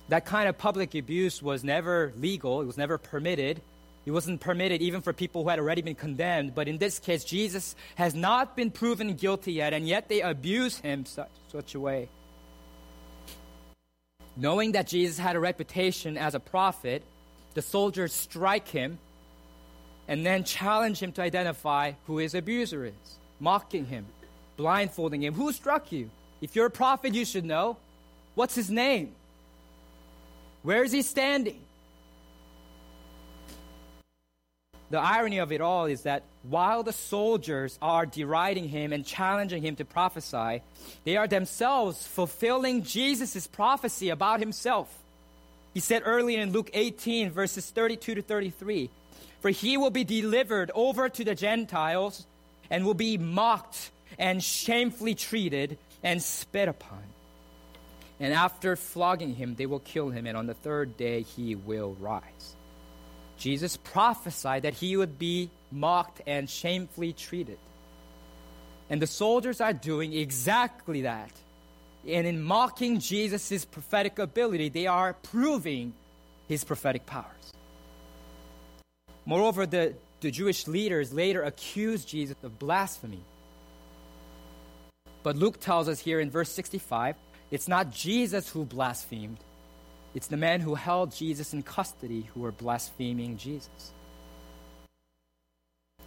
That 0.08 0.24
kind 0.24 0.48
of 0.48 0.58
public 0.58 0.94
abuse 0.94 1.42
was 1.42 1.64
never 1.64 2.12
legal, 2.16 2.60
it 2.60 2.66
was 2.66 2.78
never 2.78 2.98
permitted. 2.98 3.60
It 4.06 4.12
wasn't 4.12 4.40
permitted 4.40 4.80
even 4.80 5.02
for 5.02 5.12
people 5.12 5.42
who 5.42 5.50
had 5.50 5.58
already 5.58 5.82
been 5.82 5.94
condemned. 5.94 6.54
But 6.54 6.66
in 6.66 6.78
this 6.78 6.98
case, 6.98 7.24
Jesus 7.24 7.76
has 7.96 8.14
not 8.14 8.56
been 8.56 8.70
proven 8.70 9.12
guilty 9.14 9.52
yet, 9.52 9.74
and 9.74 9.86
yet 9.86 10.08
they 10.08 10.22
abuse 10.22 10.78
him 10.78 11.04
such, 11.04 11.28
such 11.52 11.74
a 11.74 11.80
way. 11.80 12.08
Knowing 14.38 14.72
that 14.72 14.86
Jesus 14.86 15.18
had 15.18 15.34
a 15.34 15.40
reputation 15.40 16.16
as 16.16 16.36
a 16.36 16.40
prophet, 16.40 17.02
the 17.54 17.62
soldiers 17.62 18.12
strike 18.12 18.68
him 18.68 18.98
and 20.06 20.24
then 20.24 20.44
challenge 20.44 21.02
him 21.02 21.10
to 21.10 21.20
identify 21.20 21.92
who 22.06 22.18
his 22.18 22.34
abuser 22.34 22.84
is, 22.86 23.18
mocking 23.40 23.84
him, 23.84 24.06
blindfolding 24.56 25.22
him. 25.22 25.34
Who 25.34 25.52
struck 25.52 25.90
you? 25.90 26.08
If 26.40 26.54
you're 26.54 26.66
a 26.66 26.70
prophet, 26.70 27.14
you 27.14 27.24
should 27.24 27.44
know. 27.44 27.76
What's 28.36 28.54
his 28.54 28.70
name? 28.70 29.12
Where 30.62 30.84
is 30.84 30.92
he 30.92 31.02
standing? 31.02 31.60
The 34.90 34.98
irony 34.98 35.38
of 35.38 35.52
it 35.52 35.60
all 35.60 35.84
is 35.84 36.02
that 36.02 36.22
while 36.42 36.82
the 36.82 36.92
soldiers 36.92 37.78
are 37.82 38.06
deriding 38.06 38.68
him 38.68 38.92
and 38.92 39.04
challenging 39.04 39.62
him 39.62 39.76
to 39.76 39.84
prophesy, 39.84 40.62
they 41.04 41.16
are 41.16 41.28
themselves 41.28 42.06
fulfilling 42.06 42.82
Jesus' 42.82 43.46
prophecy 43.46 44.08
about 44.08 44.40
himself. 44.40 44.88
He 45.74 45.80
said 45.80 46.02
earlier 46.04 46.40
in 46.40 46.52
Luke 46.52 46.70
18, 46.72 47.30
verses 47.30 47.68
32 47.68 48.16
to 48.16 48.22
33 48.22 48.88
For 49.40 49.50
he 49.50 49.76
will 49.76 49.90
be 49.90 50.04
delivered 50.04 50.70
over 50.74 51.08
to 51.10 51.24
the 51.24 51.34
Gentiles 51.34 52.26
and 52.70 52.86
will 52.86 52.94
be 52.94 53.18
mocked 53.18 53.90
and 54.18 54.42
shamefully 54.42 55.14
treated 55.14 55.76
and 56.02 56.22
spit 56.22 56.68
upon. 56.68 57.02
And 58.20 58.32
after 58.32 58.74
flogging 58.74 59.34
him, 59.34 59.54
they 59.54 59.66
will 59.66 59.78
kill 59.80 60.10
him, 60.10 60.26
and 60.26 60.36
on 60.36 60.46
the 60.46 60.54
third 60.54 60.96
day 60.96 61.22
he 61.22 61.54
will 61.54 61.96
rise. 62.00 62.56
Jesus 63.38 63.76
prophesied 63.76 64.62
that 64.62 64.74
he 64.74 64.96
would 64.96 65.18
be 65.18 65.50
mocked 65.70 66.20
and 66.26 66.50
shamefully 66.50 67.12
treated. 67.12 67.58
And 68.90 69.00
the 69.00 69.06
soldiers 69.06 69.60
are 69.60 69.72
doing 69.72 70.12
exactly 70.12 71.02
that. 71.02 71.30
And 72.06 72.26
in 72.26 72.42
mocking 72.42 73.00
Jesus' 73.00 73.64
prophetic 73.64 74.18
ability, 74.18 74.70
they 74.70 74.86
are 74.86 75.12
proving 75.12 75.92
his 76.48 76.64
prophetic 76.64 77.06
powers. 77.06 77.52
Moreover, 79.26 79.66
the, 79.66 79.94
the 80.20 80.30
Jewish 80.30 80.66
leaders 80.66 81.12
later 81.12 81.42
accused 81.42 82.08
Jesus 82.08 82.36
of 82.42 82.58
blasphemy. 82.58 83.20
But 85.22 85.36
Luke 85.36 85.60
tells 85.60 85.88
us 85.88 85.98
here 85.98 86.20
in 86.20 86.30
verse 86.30 86.50
65 86.50 87.16
it's 87.50 87.68
not 87.68 87.92
Jesus 87.92 88.48
who 88.48 88.64
blasphemed, 88.64 89.38
it's 90.18 90.26
the 90.26 90.36
men 90.36 90.60
who 90.60 90.74
held 90.74 91.14
Jesus 91.14 91.54
in 91.54 91.62
custody 91.62 92.28
who 92.34 92.40
were 92.40 92.50
blaspheming 92.50 93.36
Jesus. 93.36 93.92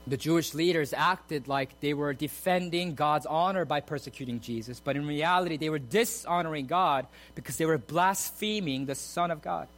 The 0.05 0.17
Jewish 0.17 0.53
leaders 0.53 0.91
acted 0.91 1.47
like 1.47 1.79
they 1.79 1.93
were 1.93 2.11
defending 2.11 2.93
God's 2.93 3.25
honor 3.25 3.63
by 3.63 3.79
persecuting 3.79 4.41
Jesus, 4.41 4.81
but 4.81 4.97
in 4.97 5.07
reality, 5.07 5.55
they 5.55 5.69
were 5.69 5.79
dishonoring 5.79 6.65
God 6.65 7.07
because 7.35 7.55
they 7.55 7.65
were 7.65 7.77
blaspheming 7.77 8.85
the 8.85 8.95
Son 8.95 9.31
of 9.31 9.41
God. 9.41 9.69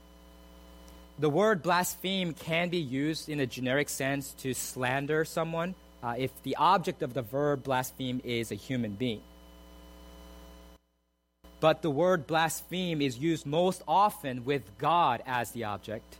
The 1.19 1.29
word 1.29 1.61
blaspheme 1.61 2.33
can 2.33 2.69
be 2.69 2.81
used 2.81 3.29
in 3.29 3.39
a 3.39 3.45
generic 3.45 3.87
sense 3.87 4.33
to 4.39 4.55
slander 4.55 5.25
someone 5.25 5.75
uh, 6.01 6.15
if 6.17 6.31
the 6.41 6.55
object 6.55 7.03
of 7.03 7.13
the 7.13 7.21
verb 7.21 7.61
blaspheme 7.61 8.19
is 8.23 8.51
a 8.51 8.55
human 8.55 8.93
being 8.93 9.21
but 11.63 11.81
the 11.81 11.89
word 11.89 12.27
blaspheme 12.27 13.01
is 13.01 13.17
used 13.17 13.45
most 13.45 13.81
often 13.87 14.43
with 14.43 14.77
God 14.79 15.23
as 15.25 15.51
the 15.51 15.63
object. 15.63 16.17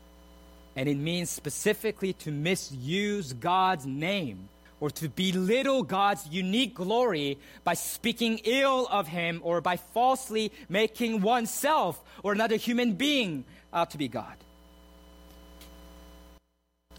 And 0.77 0.87
it 0.87 0.95
means 0.95 1.29
specifically 1.29 2.13
to 2.23 2.31
misuse 2.31 3.33
God's 3.33 3.85
name 3.85 4.47
or 4.79 4.89
to 4.91 5.09
belittle 5.09 5.83
God's 5.83 6.25
unique 6.29 6.73
glory 6.73 7.37
by 7.65 7.73
speaking 7.73 8.39
ill 8.45 8.87
of 8.89 9.09
Him 9.09 9.41
or 9.43 9.59
by 9.59 9.75
falsely 9.75 10.53
making 10.69 11.19
oneself 11.19 12.01
or 12.23 12.31
another 12.31 12.55
human 12.55 12.93
being 12.93 13.43
out 13.73 13.91
to 13.91 13.97
be 13.97 14.07
God. 14.07 14.37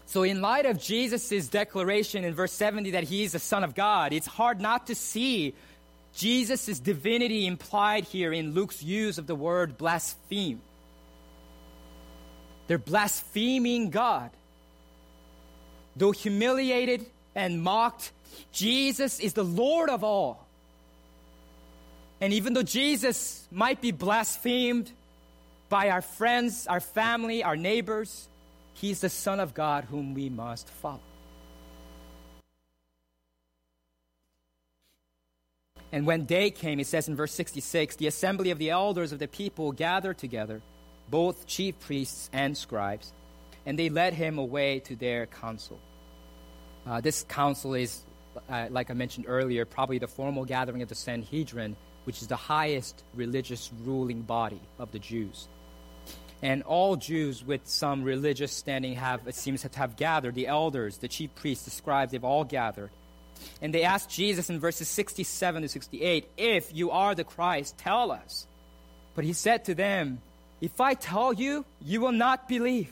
So, 0.05 0.21
in 0.21 0.39
light 0.39 0.67
of 0.67 0.79
Jesus' 0.79 1.47
declaration 1.47 2.23
in 2.23 2.35
verse 2.35 2.51
70 2.51 2.91
that 2.91 3.05
he 3.05 3.23
is 3.23 3.31
the 3.31 3.39
Son 3.39 3.63
of 3.63 3.73
God, 3.73 4.13
it's 4.13 4.27
hard 4.27 4.61
not 4.61 4.85
to 4.87 4.93
see 4.93 5.55
Jesus' 6.15 6.79
divinity 6.79 7.45
implied 7.45 8.05
here 8.05 8.31
in 8.31 8.53
Luke's 8.53 8.81
use 8.81 9.17
of 9.17 9.27
the 9.27 9.35
word 9.35 9.77
blaspheme. 9.77 10.61
They're 12.67 12.77
blaspheming 12.77 13.89
God. 13.89 14.31
Though 15.95 16.11
humiliated 16.11 17.05
and 17.35 17.61
mocked, 17.61 18.11
Jesus 18.51 19.19
is 19.19 19.33
the 19.33 19.43
Lord 19.43 19.89
of 19.89 20.03
all. 20.03 20.45
And 22.21 22.31
even 22.33 22.53
though 22.53 22.63
Jesus 22.63 23.45
might 23.51 23.81
be 23.81 23.91
blasphemed 23.91 24.91
by 25.67 25.89
our 25.89 26.01
friends, 26.01 26.65
our 26.67 26.79
family, 26.79 27.43
our 27.43 27.57
neighbors, 27.57 28.29
he's 28.73 29.01
the 29.01 29.09
Son 29.09 29.39
of 29.39 29.53
God 29.53 29.83
whom 29.85 30.13
we 30.13 30.29
must 30.29 30.69
follow. 30.69 31.01
And 35.95 36.05
when 36.05 36.25
day 36.25 36.51
came, 36.51 36.81
it 36.81 36.87
says 36.87 37.07
in 37.07 37.15
verse 37.15 37.31
66 37.31 37.95
the 37.95 38.07
assembly 38.07 38.51
of 38.51 38.57
the 38.57 38.71
elders 38.71 39.13
of 39.13 39.19
the 39.19 39.29
people 39.29 39.71
gathered 39.71 40.17
together, 40.17 40.61
both 41.09 41.47
chief 41.47 41.79
priests 41.79 42.29
and 42.33 42.57
scribes, 42.57 43.13
and 43.65 43.79
they 43.79 43.87
led 43.87 44.13
him 44.13 44.37
away 44.37 44.79
to 44.81 44.97
their 44.97 45.25
council. 45.25 45.79
Uh, 46.85 46.99
this 46.99 47.23
council 47.29 47.75
is, 47.75 48.03
uh, 48.49 48.67
like 48.71 48.91
I 48.91 48.93
mentioned 48.93 49.27
earlier, 49.29 49.63
probably 49.63 49.97
the 49.97 50.07
formal 50.09 50.43
gathering 50.43 50.81
of 50.81 50.89
the 50.89 50.95
Sanhedrin, 50.95 51.77
which 52.03 52.21
is 52.21 52.27
the 52.27 52.35
highest 52.35 53.01
religious 53.13 53.71
ruling 53.85 54.21
body 54.21 54.59
of 54.77 54.91
the 54.91 54.99
Jews. 54.99 55.47
And 56.41 56.63
all 56.63 56.97
Jews 56.97 57.41
with 57.41 57.69
some 57.69 58.03
religious 58.03 58.51
standing 58.51 58.95
have, 58.95 59.25
it 59.29 59.35
seems, 59.35 59.63
have 59.63 59.95
gathered. 59.95 60.35
The 60.35 60.47
elders, 60.47 60.97
the 60.97 61.07
chief 61.07 61.33
priests, 61.35 61.63
the 61.63 61.71
scribes, 61.71 62.11
they've 62.11 62.21
all 62.21 62.43
gathered. 62.43 62.89
And 63.61 63.73
they 63.73 63.83
asked 63.83 64.09
Jesus 64.09 64.49
in 64.49 64.59
verses 64.59 64.87
67 64.87 65.61
to 65.61 65.69
68, 65.69 66.27
If 66.37 66.75
you 66.75 66.91
are 66.91 67.15
the 67.15 67.23
Christ, 67.23 67.77
tell 67.77 68.11
us. 68.11 68.47
But 69.15 69.23
he 69.23 69.33
said 69.33 69.65
to 69.65 69.75
them, 69.75 70.21
If 70.61 70.81
I 70.81 70.93
tell 70.93 71.33
you, 71.33 71.65
you 71.81 72.01
will 72.01 72.11
not 72.11 72.47
believe. 72.47 72.91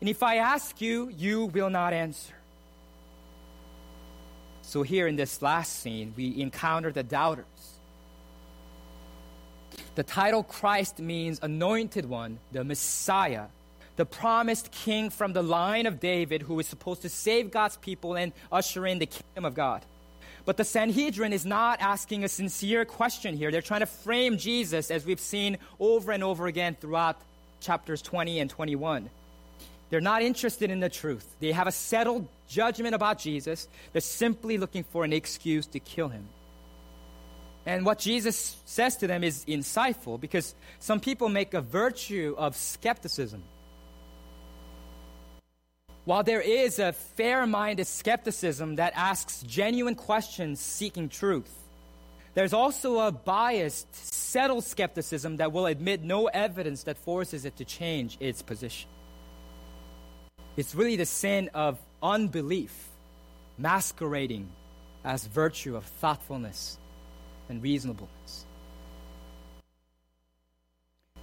And 0.00 0.08
if 0.08 0.22
I 0.22 0.36
ask 0.36 0.80
you, 0.80 1.10
you 1.16 1.46
will 1.46 1.70
not 1.70 1.92
answer. 1.92 2.34
So 4.62 4.82
here 4.82 5.06
in 5.06 5.16
this 5.16 5.42
last 5.42 5.80
scene, 5.80 6.14
we 6.16 6.40
encounter 6.40 6.92
the 6.92 7.02
doubters. 7.02 7.44
The 9.96 10.04
title 10.04 10.42
Christ 10.42 11.00
means 11.00 11.40
anointed 11.42 12.06
one, 12.06 12.38
the 12.52 12.62
Messiah, 12.62 13.46
the 14.00 14.06
promised 14.06 14.70
king 14.70 15.10
from 15.10 15.34
the 15.34 15.42
line 15.42 15.84
of 15.84 16.00
David 16.00 16.40
who 16.40 16.58
is 16.58 16.66
supposed 16.66 17.02
to 17.02 17.10
save 17.10 17.50
God's 17.50 17.76
people 17.76 18.14
and 18.14 18.32
usher 18.50 18.86
in 18.86 18.98
the 18.98 19.04
kingdom 19.04 19.44
of 19.44 19.52
God. 19.52 19.84
But 20.46 20.56
the 20.56 20.64
Sanhedrin 20.64 21.34
is 21.34 21.44
not 21.44 21.82
asking 21.82 22.24
a 22.24 22.28
sincere 22.30 22.86
question 22.86 23.36
here. 23.36 23.50
They're 23.50 23.60
trying 23.60 23.80
to 23.80 23.86
frame 23.86 24.38
Jesus 24.38 24.90
as 24.90 25.04
we've 25.04 25.20
seen 25.20 25.58
over 25.78 26.12
and 26.12 26.24
over 26.24 26.46
again 26.46 26.78
throughout 26.80 27.20
chapters 27.60 28.00
20 28.00 28.40
and 28.40 28.48
21. 28.48 29.10
They're 29.90 30.00
not 30.00 30.22
interested 30.22 30.70
in 30.70 30.80
the 30.80 30.88
truth. 30.88 31.26
They 31.38 31.52
have 31.52 31.66
a 31.66 31.72
settled 31.72 32.26
judgment 32.48 32.94
about 32.94 33.18
Jesus. 33.18 33.68
They're 33.92 34.00
simply 34.00 34.56
looking 34.56 34.84
for 34.84 35.04
an 35.04 35.12
excuse 35.12 35.66
to 35.66 35.78
kill 35.78 36.08
him. 36.08 36.26
And 37.66 37.84
what 37.84 37.98
Jesus 37.98 38.56
says 38.64 38.96
to 38.96 39.06
them 39.06 39.22
is 39.22 39.44
insightful 39.44 40.18
because 40.18 40.54
some 40.78 41.00
people 41.00 41.28
make 41.28 41.52
a 41.52 41.60
virtue 41.60 42.34
of 42.38 42.56
skepticism. 42.56 43.42
While 46.10 46.24
there 46.24 46.40
is 46.40 46.80
a 46.80 46.92
fair 46.92 47.46
minded 47.46 47.86
skepticism 47.86 48.74
that 48.74 48.94
asks 48.96 49.42
genuine 49.42 49.94
questions 49.94 50.58
seeking 50.58 51.08
truth, 51.08 51.56
there's 52.34 52.52
also 52.52 52.98
a 52.98 53.12
biased, 53.12 53.94
settled 53.94 54.64
skepticism 54.64 55.36
that 55.36 55.52
will 55.52 55.66
admit 55.66 56.02
no 56.02 56.26
evidence 56.26 56.82
that 56.82 56.98
forces 56.98 57.44
it 57.44 57.58
to 57.58 57.64
change 57.64 58.16
its 58.18 58.42
position. 58.42 58.90
It's 60.56 60.74
really 60.74 60.96
the 60.96 61.06
sin 61.06 61.48
of 61.54 61.78
unbelief 62.02 62.88
masquerading 63.56 64.48
as 65.04 65.24
virtue 65.26 65.76
of 65.76 65.84
thoughtfulness 65.84 66.76
and 67.48 67.62
reasonableness. 67.62 68.46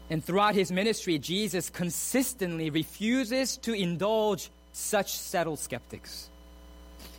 And 0.10 0.24
throughout 0.24 0.56
his 0.56 0.72
ministry, 0.72 1.20
Jesus 1.20 1.70
consistently 1.70 2.70
refuses 2.70 3.58
to 3.58 3.74
indulge 3.74 4.50
such 4.78 5.18
settled 5.18 5.60
skeptics. 5.60 6.30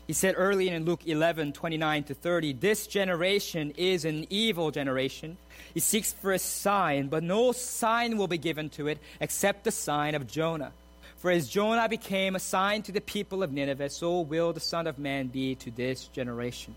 He 0.06 0.12
said 0.14 0.34
earlier 0.38 0.74
in 0.74 0.86
Luke 0.86 1.06
11, 1.06 1.52
29 1.52 2.04
to 2.04 2.14
30, 2.14 2.54
This 2.54 2.86
generation 2.86 3.74
is 3.76 4.06
an 4.06 4.26
evil 4.30 4.70
generation. 4.70 5.36
It 5.74 5.82
seeks 5.82 6.12
for 6.12 6.32
a 6.32 6.38
sign, 6.38 7.08
but 7.08 7.22
no 7.22 7.52
sign 7.52 8.16
will 8.16 8.26
be 8.26 8.38
given 8.38 8.70
to 8.70 8.88
it 8.88 8.98
except 9.20 9.64
the 9.64 9.70
sign 9.70 10.14
of 10.14 10.26
Jonah. 10.26 10.72
For 11.16 11.30
as 11.30 11.48
Jonah 11.48 11.88
became 11.88 12.36
a 12.36 12.40
sign 12.40 12.82
to 12.82 12.92
the 12.92 13.00
people 13.00 13.42
of 13.42 13.52
Nineveh, 13.52 13.90
so 13.90 14.20
will 14.20 14.52
the 14.52 14.60
Son 14.60 14.86
of 14.86 14.98
Man 14.98 15.26
be 15.26 15.56
to 15.56 15.70
this 15.70 16.06
generation. 16.06 16.74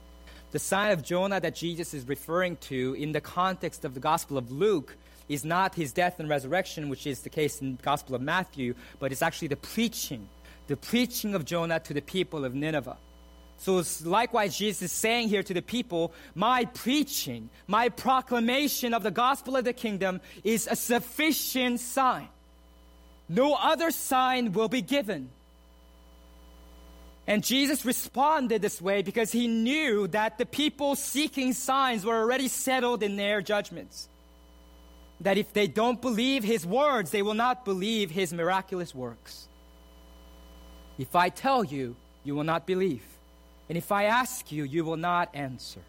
The 0.51 0.59
sign 0.59 0.91
of 0.91 1.03
Jonah 1.03 1.39
that 1.39 1.55
Jesus 1.55 1.93
is 1.93 2.07
referring 2.07 2.57
to 2.57 2.95
in 2.95 3.13
the 3.13 3.21
context 3.21 3.85
of 3.85 3.93
the 3.93 3.99
Gospel 4.01 4.37
of 4.37 4.51
Luke 4.51 4.97
is 5.29 5.45
not 5.45 5.75
his 5.75 5.93
death 5.93 6.19
and 6.19 6.27
resurrection, 6.27 6.89
which 6.89 7.07
is 7.07 7.21
the 7.21 7.29
case 7.29 7.61
in 7.61 7.77
the 7.77 7.83
Gospel 7.83 8.15
of 8.15 8.21
Matthew, 8.21 8.73
but 8.99 9.13
it's 9.13 9.21
actually 9.21 9.47
the 9.47 9.55
preaching, 9.55 10.27
the 10.71 10.77
preaching 10.77 11.35
of 11.35 11.43
Jonah 11.43 11.81
to 11.81 11.93
the 11.93 12.01
people 12.01 12.45
of 12.45 12.55
Nineveh. 12.55 12.97
So 13.57 13.83
likewise, 14.03 14.57
Jesus 14.57 14.83
is 14.83 14.91
saying 14.93 15.27
here 15.27 15.43
to 15.43 15.53
the 15.53 15.61
people, 15.61 16.13
my 16.33 16.63
preaching, 16.63 17.49
my 17.67 17.89
proclamation 17.89 18.93
of 18.93 19.03
the 19.03 19.11
gospel 19.11 19.57
of 19.57 19.65
the 19.65 19.73
kingdom 19.73 20.21
is 20.45 20.67
a 20.71 20.77
sufficient 20.77 21.81
sign. 21.81 22.29
No 23.27 23.53
other 23.53 23.91
sign 23.91 24.53
will 24.53 24.69
be 24.69 24.81
given. 24.81 25.29
And 27.27 27.43
Jesus 27.43 27.85
responded 27.85 28.61
this 28.61 28.81
way 28.81 29.01
because 29.01 29.31
he 29.31 29.47
knew 29.47 30.07
that 30.07 30.37
the 30.37 30.45
people 30.45 30.95
seeking 30.95 31.51
signs 31.51 32.05
were 32.05 32.17
already 32.17 32.47
settled 32.47 33.03
in 33.03 33.17
their 33.17 33.41
judgments. 33.41 34.07
That 35.19 35.37
if 35.37 35.51
they 35.51 35.67
don't 35.67 36.01
believe 36.01 36.45
his 36.45 36.65
words, 36.65 37.11
they 37.11 37.21
will 37.21 37.35
not 37.35 37.65
believe 37.65 38.09
his 38.09 38.31
miraculous 38.33 38.95
works. 38.95 39.49
If 40.97 41.15
I 41.15 41.29
tell 41.29 41.63
you, 41.63 41.95
you 42.23 42.35
will 42.35 42.43
not 42.43 42.67
believe. 42.67 43.03
And 43.69 43.77
if 43.77 43.91
I 43.91 44.05
ask 44.05 44.51
you, 44.51 44.63
you 44.63 44.83
will 44.83 44.97
not 44.97 45.29
answer. 45.33 45.81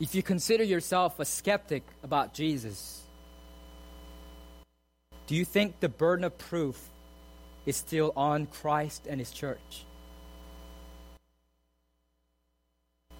If 0.00 0.14
you 0.14 0.22
consider 0.22 0.64
yourself 0.64 1.20
a 1.20 1.24
skeptic 1.24 1.82
about 2.02 2.34
Jesus, 2.34 3.02
do 5.26 5.34
you 5.34 5.44
think 5.44 5.80
the 5.80 5.88
burden 5.88 6.24
of 6.24 6.36
proof 6.38 6.80
is 7.64 7.76
still 7.76 8.12
on 8.16 8.46
Christ 8.46 9.06
and 9.08 9.20
His 9.20 9.30
church? 9.30 9.84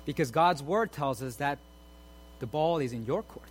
Because 0.04 0.30
God's 0.30 0.62
Word 0.62 0.92
tells 0.92 1.22
us 1.22 1.36
that 1.36 1.58
the 2.38 2.46
ball 2.46 2.78
is 2.78 2.92
in 2.92 3.04
your 3.06 3.22
court. 3.22 3.48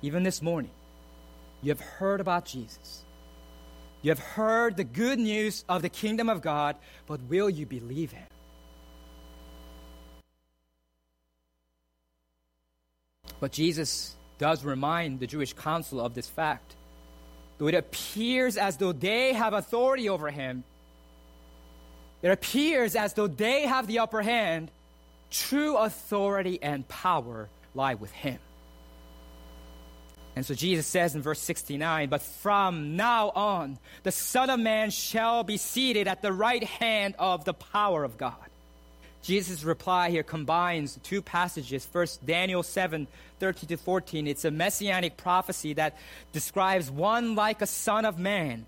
Even 0.00 0.22
this 0.22 0.40
morning, 0.40 0.70
you 1.62 1.70
have 1.70 1.80
heard 1.80 2.20
about 2.20 2.44
Jesus. 2.44 3.04
You 4.02 4.10
have 4.10 4.18
heard 4.18 4.76
the 4.76 4.84
good 4.84 5.18
news 5.18 5.64
of 5.68 5.82
the 5.82 5.88
kingdom 5.88 6.28
of 6.28 6.40
God, 6.40 6.76
but 7.06 7.20
will 7.22 7.50
you 7.50 7.66
believe 7.66 8.12
Him? 8.12 8.26
But 13.40 13.52
Jesus 13.52 14.16
does 14.38 14.64
remind 14.64 15.20
the 15.20 15.26
Jewish 15.26 15.52
council 15.52 16.00
of 16.00 16.14
this 16.14 16.28
fact. 16.28 16.76
Though 17.58 17.66
it 17.66 17.74
appears 17.74 18.56
as 18.56 18.76
though 18.76 18.92
they 18.92 19.32
have 19.32 19.52
authority 19.52 20.08
over 20.08 20.30
him, 20.30 20.64
it 22.22 22.30
appears 22.30 22.96
as 22.96 23.14
though 23.14 23.26
they 23.26 23.62
have 23.62 23.86
the 23.86 24.00
upper 24.00 24.22
hand, 24.22 24.70
true 25.30 25.76
authority 25.76 26.60
and 26.62 26.86
power 26.88 27.48
lie 27.74 27.94
with 27.94 28.12
him. 28.12 28.38
And 30.38 30.46
so 30.46 30.54
Jesus 30.54 30.86
says 30.86 31.16
in 31.16 31.20
verse 31.22 31.40
69 31.40 32.08
But 32.08 32.22
from 32.22 32.94
now 32.94 33.30
on, 33.30 33.76
the 34.04 34.12
Son 34.12 34.50
of 34.50 34.60
Man 34.60 34.90
shall 34.90 35.42
be 35.42 35.56
seated 35.56 36.06
at 36.06 36.22
the 36.22 36.32
right 36.32 36.62
hand 36.62 37.16
of 37.18 37.44
the 37.44 37.54
power 37.54 38.04
of 38.04 38.16
God. 38.16 38.36
Jesus' 39.20 39.64
reply 39.64 40.10
here 40.10 40.22
combines 40.22 40.96
two 41.02 41.22
passages. 41.22 41.84
First, 41.84 42.24
Daniel 42.24 42.62
7 42.62 43.08
13 43.40 43.68
to 43.70 43.76
14. 43.78 44.28
It's 44.28 44.44
a 44.44 44.52
messianic 44.52 45.16
prophecy 45.16 45.72
that 45.72 45.96
describes 46.32 46.88
one 46.88 47.34
like 47.34 47.60
a 47.60 47.66
son 47.66 48.04
of 48.04 48.16
man 48.16 48.64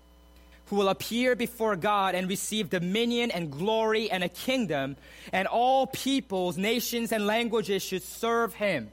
who 0.65 0.75
will 0.75 0.89
appear 0.89 1.37
before 1.37 1.77
God 1.77 2.15
and 2.15 2.27
receive 2.27 2.69
dominion 2.69 3.31
and 3.31 3.49
glory 3.49 4.11
and 4.11 4.25
a 4.25 4.29
kingdom, 4.29 4.97
and 5.31 5.47
all 5.47 5.87
peoples, 5.87 6.57
nations, 6.57 7.13
and 7.13 7.25
languages 7.25 7.81
should 7.81 8.03
serve 8.03 8.55
him. 8.55 8.91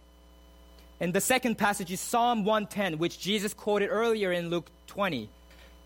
And 1.01 1.15
the 1.15 1.21
second 1.21 1.57
passage 1.57 1.93
is 1.93 2.01
Psalm 2.01 2.45
110, 2.45 2.99
which 2.99 3.21
Jesus 3.21 3.55
quoted 3.55 3.89
earlier 3.89 4.33
in 4.33 4.51
Luke 4.51 4.71
20. 4.89 5.29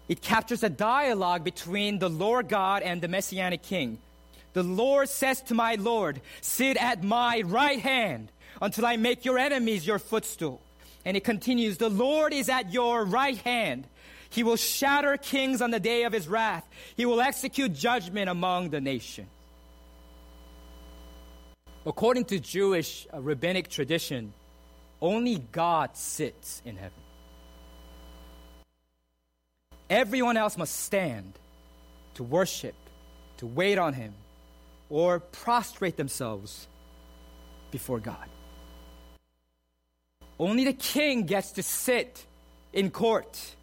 It 0.09 0.23
captures 0.23 0.63
a 0.63 0.71
dialogue 0.71 1.45
between 1.45 1.99
the 1.99 2.09
Lord 2.09 2.49
God 2.49 2.83
and 2.83 3.01
the 3.01 3.09
messianic 3.09 3.63
king. 3.63 3.99
The 4.53 4.63
Lord 4.63 5.09
says 5.09 5.43
to 5.43 5.55
my 5.55 5.77
Lord, 5.77 6.21
Sit 6.41 6.77
at 6.77 7.03
my 7.03 7.43
right 7.45 7.79
hand 7.79 8.31
until 8.61 8.87
I 8.87 8.97
make 8.97 9.25
your 9.25 9.39
enemies 9.39 9.87
your 9.87 9.99
footstool. 9.99 10.61
And 11.05 11.17
it 11.17 11.25
continues, 11.25 11.79
The 11.79 11.89
Lord 11.89 12.33
is 12.33 12.49
at 12.49 12.73
your 12.73 13.05
right 13.05 13.39
hand. 13.39 13.87
He 14.31 14.43
will 14.43 14.57
shatter 14.57 15.17
kings 15.19 15.61
on 15.61 15.71
the 15.71 15.81
day 15.81 16.05
of 16.05 16.13
his 16.13 16.27
wrath. 16.27 16.67
He 16.97 17.05
will 17.05 17.21
execute 17.21 17.75
judgment 17.75 18.31
among 18.31 18.71
the 18.71 18.81
nations. 18.81 19.29
According 21.85 22.27
to 22.27 22.39
Jewish 22.39 23.07
uh, 23.13 23.21
rabbinic 23.21 23.69
tradition, 23.69 24.33
only 25.03 25.39
God 25.51 25.97
sits 25.97 26.63
in 26.65 26.77
heaven. 26.77 26.93
Everyone 29.91 30.37
else 30.37 30.57
must 30.57 30.75
stand 30.75 31.39
to 32.15 32.23
worship, 32.23 32.77
to 33.39 33.47
wait 33.47 33.77
on 33.77 33.93
him, 33.93 34.15
or 34.89 35.19
prostrate 35.21 35.97
themselves 35.97 36.69
before 37.71 37.99
God. 37.99 38.29
Only 40.39 40.65
the 40.65 40.73
king 40.73 41.25
gets 41.25 41.53
to 41.53 41.63
sit 41.63 42.25
in 42.73 42.91
court. 42.91 43.57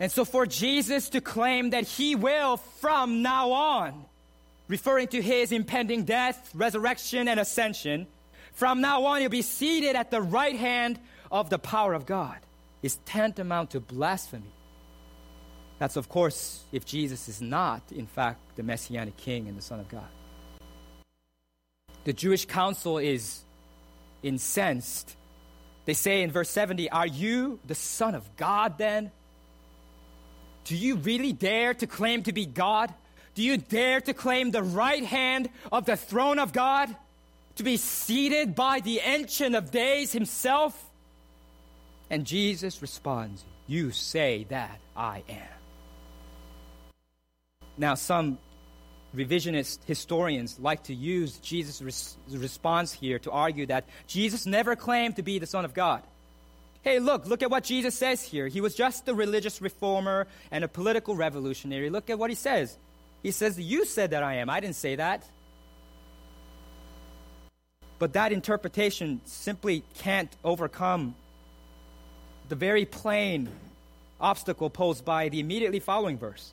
And 0.00 0.10
so, 0.10 0.24
for 0.24 0.46
Jesus 0.46 1.10
to 1.10 1.20
claim 1.20 1.70
that 1.70 1.84
he 1.84 2.16
will 2.16 2.56
from 2.56 3.22
now 3.22 3.52
on, 3.52 4.04
referring 4.66 5.08
to 5.08 5.22
his 5.22 5.52
impending 5.52 6.04
death, 6.04 6.50
resurrection, 6.54 7.28
and 7.28 7.38
ascension, 7.38 8.06
from 8.54 8.80
now 8.80 9.04
on 9.04 9.20
you'll 9.20 9.30
be 9.30 9.42
seated 9.42 9.96
at 9.96 10.10
the 10.10 10.22
right 10.22 10.56
hand 10.56 10.98
of 11.30 11.50
the 11.50 11.58
power 11.58 11.92
of 11.92 12.06
God, 12.06 12.38
is 12.82 12.96
tantamount 13.04 13.70
to 13.70 13.80
blasphemy. 13.80 14.52
That's, 15.78 15.96
of 15.96 16.08
course, 16.08 16.62
if 16.72 16.86
Jesus 16.86 17.28
is 17.28 17.42
not, 17.42 17.82
in 17.90 18.06
fact, 18.06 18.40
the 18.56 18.62
Messianic 18.62 19.16
King 19.16 19.48
and 19.48 19.58
the 19.58 19.62
Son 19.62 19.80
of 19.80 19.88
God. 19.88 20.08
The 22.04 22.12
Jewish 22.12 22.46
council 22.46 22.98
is 22.98 23.40
incensed. 24.22 25.16
They 25.84 25.94
say 25.94 26.22
in 26.22 26.30
verse 26.30 26.50
70, 26.50 26.90
Are 26.90 27.06
you 27.06 27.58
the 27.66 27.74
Son 27.74 28.14
of 28.14 28.36
God 28.36 28.78
then? 28.78 29.10
Do 30.64 30.76
you 30.76 30.96
really 30.96 31.32
dare 31.32 31.74
to 31.74 31.86
claim 31.86 32.22
to 32.22 32.32
be 32.32 32.46
God? 32.46 32.94
Do 33.34 33.42
you 33.42 33.56
dare 33.56 34.00
to 34.02 34.14
claim 34.14 34.50
the 34.50 34.62
right 34.62 35.04
hand 35.04 35.48
of 35.72 35.84
the 35.86 35.96
throne 35.96 36.38
of 36.38 36.52
God? 36.52 36.94
To 37.56 37.62
be 37.62 37.76
seated 37.76 38.54
by 38.54 38.80
the 38.80 39.00
Ancient 39.00 39.54
of 39.54 39.70
Days 39.70 40.12
himself? 40.12 40.90
And 42.10 42.24
Jesus 42.24 42.82
responds, 42.82 43.44
You 43.66 43.90
say 43.92 44.46
that 44.50 44.80
I 44.96 45.22
am. 45.28 45.48
Now, 47.76 47.94
some 47.94 48.38
revisionist 49.14 49.78
historians 49.86 50.58
like 50.58 50.84
to 50.84 50.94
use 50.94 51.38
Jesus' 51.38 51.80
res- 51.80 52.16
response 52.28 52.92
here 52.92 53.18
to 53.20 53.30
argue 53.30 53.66
that 53.66 53.84
Jesus 54.06 54.46
never 54.46 54.76
claimed 54.76 55.16
to 55.16 55.22
be 55.22 55.38
the 55.38 55.46
Son 55.46 55.64
of 55.64 55.74
God. 55.74 56.02
Hey, 56.82 56.98
look, 56.98 57.26
look 57.26 57.42
at 57.42 57.50
what 57.50 57.64
Jesus 57.64 57.96
says 57.96 58.22
here. 58.22 58.46
He 58.46 58.60
was 58.60 58.74
just 58.74 59.08
a 59.08 59.14
religious 59.14 59.62
reformer 59.62 60.26
and 60.50 60.64
a 60.64 60.68
political 60.68 61.16
revolutionary. 61.16 61.88
Look 61.88 62.10
at 62.10 62.18
what 62.18 62.30
he 62.30 62.36
says. 62.36 62.76
He 63.22 63.30
says, 63.30 63.58
You 63.58 63.86
said 63.86 64.10
that 64.10 64.22
I 64.22 64.34
am. 64.34 64.50
I 64.50 64.60
didn't 64.60 64.76
say 64.76 64.96
that. 64.96 65.24
But 67.98 68.12
that 68.14 68.32
interpretation 68.32 69.20
simply 69.24 69.84
can't 69.98 70.34
overcome 70.44 71.14
the 72.48 72.56
very 72.56 72.84
plain 72.84 73.48
obstacle 74.20 74.70
posed 74.70 75.04
by 75.04 75.28
the 75.28 75.40
immediately 75.40 75.80
following 75.80 76.18
verse. 76.18 76.52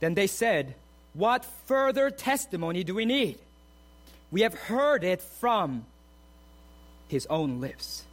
Then 0.00 0.14
they 0.14 0.26
said, 0.26 0.74
What 1.14 1.44
further 1.66 2.10
testimony 2.10 2.84
do 2.84 2.94
we 2.94 3.04
need? 3.04 3.38
We 4.30 4.42
have 4.42 4.54
heard 4.54 5.04
it 5.04 5.20
from 5.20 5.84
his 7.08 7.26
own 7.26 7.60
lips. 7.60 8.04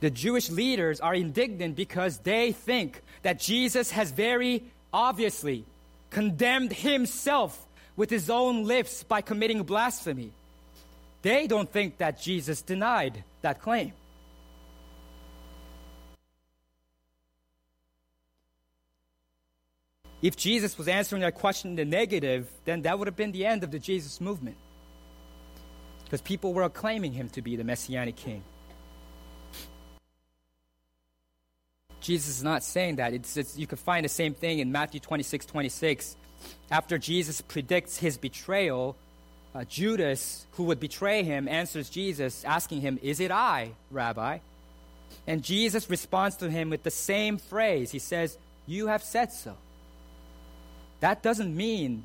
The 0.00 0.10
Jewish 0.10 0.50
leaders 0.50 1.00
are 1.00 1.14
indignant 1.14 1.76
because 1.76 2.18
they 2.18 2.52
think 2.52 3.00
that 3.22 3.40
Jesus 3.40 3.92
has 3.92 4.10
very 4.10 4.64
obviously 4.92 5.64
condemned 6.10 6.72
himself 6.72 7.63
with 7.96 8.10
his 8.10 8.28
own 8.30 8.64
lips 8.64 9.02
by 9.02 9.20
committing 9.20 9.62
blasphemy. 9.62 10.32
They 11.22 11.46
don't 11.46 11.70
think 11.70 11.98
that 11.98 12.20
Jesus 12.20 12.62
denied 12.62 13.24
that 13.42 13.60
claim. 13.60 13.92
If 20.20 20.36
Jesus 20.36 20.78
was 20.78 20.88
answering 20.88 21.20
that 21.20 21.34
question 21.34 21.70
in 21.70 21.76
the 21.76 21.84
negative, 21.84 22.50
then 22.64 22.82
that 22.82 22.98
would 22.98 23.08
have 23.08 23.16
been 23.16 23.32
the 23.32 23.44
end 23.44 23.62
of 23.62 23.70
the 23.70 23.78
Jesus 23.78 24.22
movement. 24.22 24.56
Because 26.04 26.22
people 26.22 26.54
were 26.54 26.62
acclaiming 26.62 27.12
him 27.12 27.28
to 27.30 27.42
be 27.42 27.56
the 27.56 27.64
messianic 27.64 28.16
king. 28.16 28.42
Jesus 32.00 32.36
is 32.36 32.44
not 32.44 32.62
saying 32.62 32.96
that. 32.96 33.12
It's, 33.12 33.36
it's, 33.36 33.58
you 33.58 33.66
can 33.66 33.78
find 33.78 34.04
the 34.04 34.08
same 34.08 34.34
thing 34.34 34.58
in 34.58 34.72
Matthew 34.72 35.00
26 35.00 35.46
26. 35.46 36.16
After 36.70 36.98
Jesus 36.98 37.40
predicts 37.40 37.98
his 37.98 38.16
betrayal, 38.16 38.96
uh, 39.54 39.64
Judas, 39.64 40.46
who 40.52 40.64
would 40.64 40.80
betray 40.80 41.22
him, 41.22 41.46
answers 41.48 41.88
Jesus, 41.88 42.44
asking 42.44 42.80
him, 42.80 42.98
Is 43.02 43.20
it 43.20 43.30
I, 43.30 43.72
Rabbi? 43.90 44.38
And 45.26 45.42
Jesus 45.42 45.88
responds 45.88 46.36
to 46.36 46.50
him 46.50 46.70
with 46.70 46.82
the 46.82 46.90
same 46.90 47.38
phrase. 47.38 47.90
He 47.90 47.98
says, 47.98 48.36
You 48.66 48.88
have 48.88 49.02
said 49.02 49.32
so. 49.32 49.56
That 51.00 51.22
doesn't 51.22 51.54
mean, 51.54 52.04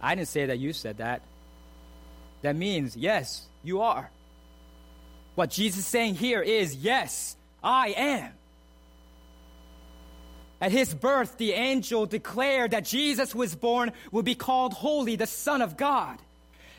I 0.00 0.14
didn't 0.14 0.28
say 0.28 0.46
that 0.46 0.58
you 0.58 0.72
said 0.72 0.98
that. 0.98 1.22
That 2.42 2.56
means, 2.56 2.96
yes, 2.96 3.46
you 3.62 3.82
are. 3.82 4.10
What 5.34 5.50
Jesus 5.50 5.80
is 5.80 5.86
saying 5.86 6.16
here 6.16 6.42
is, 6.42 6.74
yes, 6.76 7.36
I 7.62 7.88
am. 7.96 8.32
At 10.62 10.70
his 10.70 10.94
birth, 10.94 11.38
the 11.38 11.54
angel 11.54 12.06
declared 12.06 12.70
that 12.70 12.84
Jesus 12.84 13.34
was 13.34 13.56
born 13.56 13.90
would 14.12 14.24
be 14.24 14.36
called 14.36 14.72
holy, 14.72 15.16
the 15.16 15.26
Son 15.26 15.60
of 15.60 15.76
God. 15.76 16.18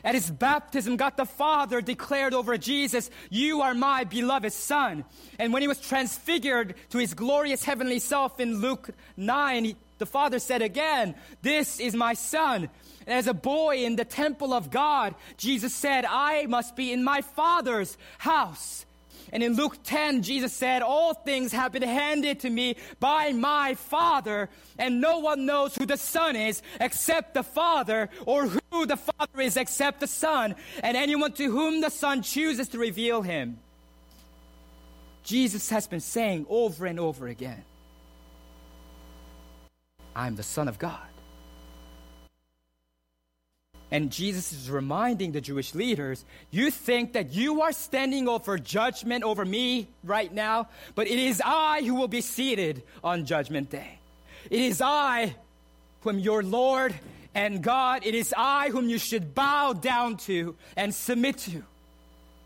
At 0.02 0.14
his 0.14 0.30
baptism, 0.30 0.96
God 0.96 1.18
the 1.18 1.26
Father 1.26 1.82
declared 1.82 2.32
over 2.32 2.56
Jesus, 2.56 3.10
You 3.28 3.60
are 3.60 3.74
my 3.74 4.04
beloved 4.04 4.54
Son. 4.54 5.04
And 5.38 5.52
when 5.52 5.60
he 5.60 5.68
was 5.68 5.80
transfigured 5.80 6.74
to 6.90 6.98
his 6.98 7.12
glorious 7.12 7.62
heavenly 7.62 7.98
self 7.98 8.40
in 8.40 8.62
Luke 8.62 8.88
9, 9.18 9.76
the 9.98 10.06
father 10.06 10.38
said 10.38 10.62
again, 10.62 11.14
This 11.42 11.78
is 11.78 11.94
my 11.94 12.14
son. 12.14 12.70
And 13.06 13.18
as 13.18 13.26
a 13.26 13.34
boy 13.34 13.84
in 13.84 13.96
the 13.96 14.04
temple 14.06 14.54
of 14.54 14.70
God, 14.70 15.14
Jesus 15.36 15.74
said, 15.74 16.06
I 16.08 16.46
must 16.46 16.74
be 16.74 16.90
in 16.90 17.04
my 17.04 17.20
father's 17.20 17.98
house. 18.16 18.86
And 19.34 19.42
in 19.42 19.54
Luke 19.54 19.78
10, 19.82 20.22
Jesus 20.22 20.52
said, 20.52 20.80
All 20.80 21.12
things 21.12 21.50
have 21.50 21.72
been 21.72 21.82
handed 21.82 22.40
to 22.40 22.50
me 22.50 22.76
by 23.00 23.32
my 23.32 23.74
Father, 23.74 24.48
and 24.78 25.00
no 25.00 25.18
one 25.18 25.44
knows 25.44 25.74
who 25.74 25.86
the 25.86 25.96
Son 25.96 26.36
is 26.36 26.62
except 26.80 27.34
the 27.34 27.42
Father, 27.42 28.10
or 28.26 28.46
who 28.46 28.86
the 28.86 28.96
Father 28.96 29.40
is 29.40 29.56
except 29.56 29.98
the 29.98 30.06
Son, 30.06 30.54
and 30.84 30.96
anyone 30.96 31.32
to 31.32 31.50
whom 31.50 31.80
the 31.80 31.90
Son 31.90 32.22
chooses 32.22 32.68
to 32.68 32.78
reveal 32.78 33.22
him. 33.22 33.58
Jesus 35.24 35.68
has 35.70 35.88
been 35.88 36.00
saying 36.00 36.46
over 36.48 36.86
and 36.86 37.00
over 37.00 37.26
again, 37.26 37.64
I'm 40.14 40.36
the 40.36 40.44
Son 40.44 40.68
of 40.68 40.78
God. 40.78 41.13
And 43.90 44.10
Jesus 44.10 44.52
is 44.52 44.70
reminding 44.70 45.32
the 45.32 45.40
Jewish 45.40 45.74
leaders, 45.74 46.24
you 46.50 46.70
think 46.70 47.12
that 47.12 47.32
you 47.32 47.62
are 47.62 47.72
standing 47.72 48.28
over 48.28 48.58
judgment 48.58 49.24
over 49.24 49.44
me 49.44 49.88
right 50.02 50.32
now, 50.32 50.68
but 50.94 51.06
it 51.06 51.18
is 51.18 51.40
I 51.44 51.82
who 51.82 51.94
will 51.94 52.08
be 52.08 52.20
seated 52.20 52.82
on 53.04 53.24
judgment 53.24 53.70
day. 53.70 53.98
It 54.50 54.60
is 54.60 54.80
I 54.80 55.36
whom 56.00 56.18
your 56.18 56.42
Lord 56.42 56.94
and 57.34 57.62
God, 57.62 58.06
it 58.06 58.14
is 58.14 58.32
I 58.36 58.70
whom 58.70 58.88
you 58.88 58.98
should 58.98 59.34
bow 59.34 59.72
down 59.72 60.16
to 60.18 60.56
and 60.76 60.94
submit 60.94 61.38
to. 61.38 61.64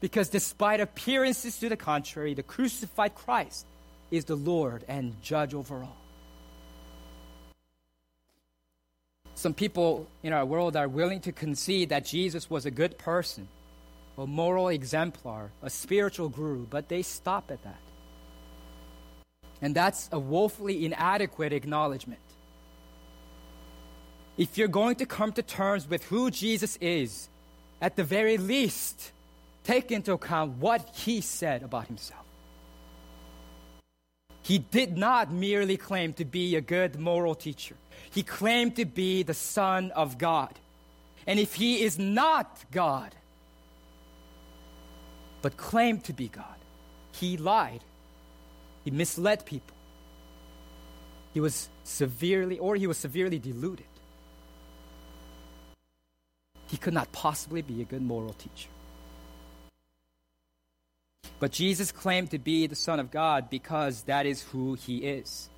Because 0.00 0.28
despite 0.28 0.80
appearances 0.80 1.58
to 1.58 1.68
the 1.68 1.76
contrary, 1.76 2.34
the 2.34 2.42
crucified 2.42 3.14
Christ 3.14 3.66
is 4.10 4.24
the 4.24 4.36
Lord 4.36 4.84
and 4.88 5.20
judge 5.22 5.54
over 5.54 5.82
all. 5.82 6.07
Some 9.38 9.54
people 9.54 10.08
in 10.24 10.32
our 10.32 10.44
world 10.44 10.74
are 10.74 10.88
willing 10.88 11.20
to 11.20 11.30
concede 11.30 11.90
that 11.90 12.04
Jesus 12.04 12.50
was 12.50 12.66
a 12.66 12.72
good 12.72 12.98
person, 12.98 13.46
a 14.18 14.26
moral 14.26 14.66
exemplar, 14.66 15.52
a 15.62 15.70
spiritual 15.70 16.28
guru, 16.28 16.66
but 16.66 16.88
they 16.88 17.02
stop 17.02 17.52
at 17.52 17.62
that. 17.62 17.78
And 19.62 19.76
that's 19.76 20.08
a 20.10 20.18
woefully 20.18 20.84
inadequate 20.84 21.52
acknowledgement. 21.52 22.18
If 24.36 24.58
you're 24.58 24.66
going 24.66 24.96
to 24.96 25.06
come 25.06 25.30
to 25.34 25.42
terms 25.42 25.88
with 25.88 26.02
who 26.06 26.32
Jesus 26.32 26.76
is, 26.80 27.28
at 27.80 27.94
the 27.94 28.02
very 28.02 28.38
least, 28.38 29.12
take 29.62 29.92
into 29.92 30.14
account 30.14 30.58
what 30.58 30.80
he 30.96 31.20
said 31.20 31.62
about 31.62 31.86
himself. 31.86 32.27
He 34.48 34.56
did 34.56 34.96
not 34.96 35.30
merely 35.30 35.76
claim 35.76 36.14
to 36.14 36.24
be 36.24 36.56
a 36.56 36.62
good 36.62 36.98
moral 36.98 37.34
teacher. 37.34 37.74
He 38.10 38.22
claimed 38.22 38.76
to 38.76 38.86
be 38.86 39.22
the 39.22 39.34
Son 39.34 39.90
of 39.90 40.16
God. 40.16 40.58
And 41.26 41.38
if 41.38 41.52
he 41.52 41.82
is 41.82 41.98
not 41.98 42.64
God, 42.72 43.14
but 45.42 45.58
claimed 45.58 46.04
to 46.04 46.14
be 46.14 46.28
God, 46.28 46.56
he 47.12 47.36
lied. 47.36 47.84
He 48.84 48.90
misled 48.90 49.44
people. 49.44 49.76
He 51.34 51.40
was 51.40 51.68
severely, 51.84 52.58
or 52.58 52.74
he 52.74 52.86
was 52.86 52.96
severely 52.96 53.38
deluded. 53.38 53.84
He 56.68 56.78
could 56.78 56.94
not 56.94 57.12
possibly 57.12 57.60
be 57.60 57.82
a 57.82 57.84
good 57.84 58.00
moral 58.00 58.32
teacher. 58.32 58.70
But 61.40 61.52
Jesus 61.52 61.92
claimed 61.92 62.30
to 62.32 62.38
be 62.38 62.66
the 62.66 62.74
Son 62.74 62.98
of 62.98 63.10
God 63.10 63.48
because 63.48 64.02
that 64.02 64.26
is 64.26 64.42
who 64.42 64.74
he 64.74 64.98
is. 64.98 65.48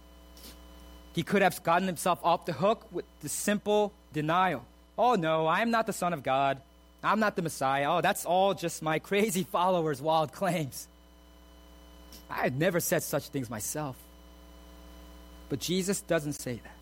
He 1.12 1.22
could 1.22 1.42
have 1.42 1.62
gotten 1.62 1.86
himself 1.86 2.20
off 2.22 2.46
the 2.46 2.52
hook 2.52 2.86
with 2.92 3.04
the 3.20 3.28
simple 3.28 3.92
denial. 4.12 4.64
Oh 4.98 5.14
no, 5.14 5.46
I 5.46 5.60
am 5.60 5.70
not 5.70 5.86
the 5.86 5.92
Son 5.92 6.12
of 6.12 6.22
God. 6.22 6.60
I'm 7.02 7.20
not 7.20 7.34
the 7.34 7.42
Messiah. 7.42 7.90
Oh, 7.90 8.00
that's 8.00 8.26
all 8.26 8.52
just 8.54 8.82
my 8.82 8.98
crazy 8.98 9.42
followers' 9.52 10.02
wild 10.02 10.32
claims. 10.32 10.86
I 12.28 12.42
had 12.42 12.58
never 12.58 12.80
said 12.80 13.02
such 13.02 13.28
things 13.28 13.48
myself. 13.48 13.96
But 15.48 15.60
Jesus 15.60 16.00
doesn't 16.02 16.34
say 16.34 16.60
that. 16.62 16.76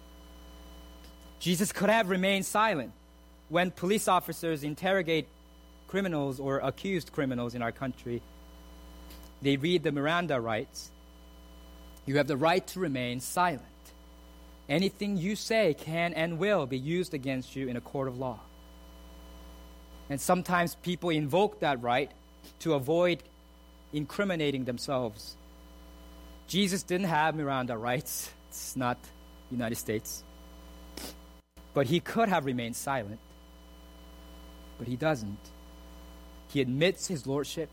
Jesus 1.39 1.73
could 1.73 1.89
have 1.89 2.11
remained 2.11 2.45
silent 2.45 2.93
when 3.49 3.71
police 3.71 4.09
officers 4.09 4.65
interrogate 4.65 5.29
criminals 5.87 6.41
or 6.41 6.59
accused 6.59 7.13
criminals 7.13 7.55
in 7.55 7.63
our 7.63 7.73
country. 7.73 8.21
They 9.43 9.57
read 9.57 9.83
the 9.83 9.93
Miranda 9.93 10.41
rights. 10.41 10.91
You 12.07 12.17
have 12.17 12.27
the 12.27 12.37
right 12.37 12.67
to 12.69 12.81
remain 12.81 13.21
silent. 13.21 13.63
Anything 14.69 15.17
you 15.17 15.37
say 15.37 15.75
can 15.75 16.13
and 16.15 16.39
will 16.39 16.67
be 16.67 16.79
used 16.79 17.15
against 17.15 17.57
you 17.57 17.69
in 17.69 17.77
a 17.77 17.81
court 17.81 18.09
of 18.09 18.19
law. 18.19 18.41
And 20.11 20.21
sometimes 20.21 20.75
people 20.77 21.11
invoke 21.11 21.61
that 21.61 21.83
right 21.83 22.11
to 22.61 22.75
avoid 22.75 23.23
incriminating 23.93 24.65
themselves. 24.65 25.37
Jesus 26.47 26.83
didn't 26.83 27.07
have 27.07 27.35
Miranda 27.35 27.77
rights. 27.77 28.31
It's 28.49 28.75
not 28.75 29.01
the 29.03 29.57
United 29.57 29.77
States. 29.77 30.25
But 31.75 31.87
he 31.87 32.01
could 32.01 32.29
have 32.29 32.47
remained 32.47 32.77
silent. 32.77 33.21
But 34.79 34.89
he 34.89 34.97
doesn't. 34.97 35.39
He 36.49 36.61
admits 36.61 37.07
his 37.07 37.27
lordship. 37.27 37.69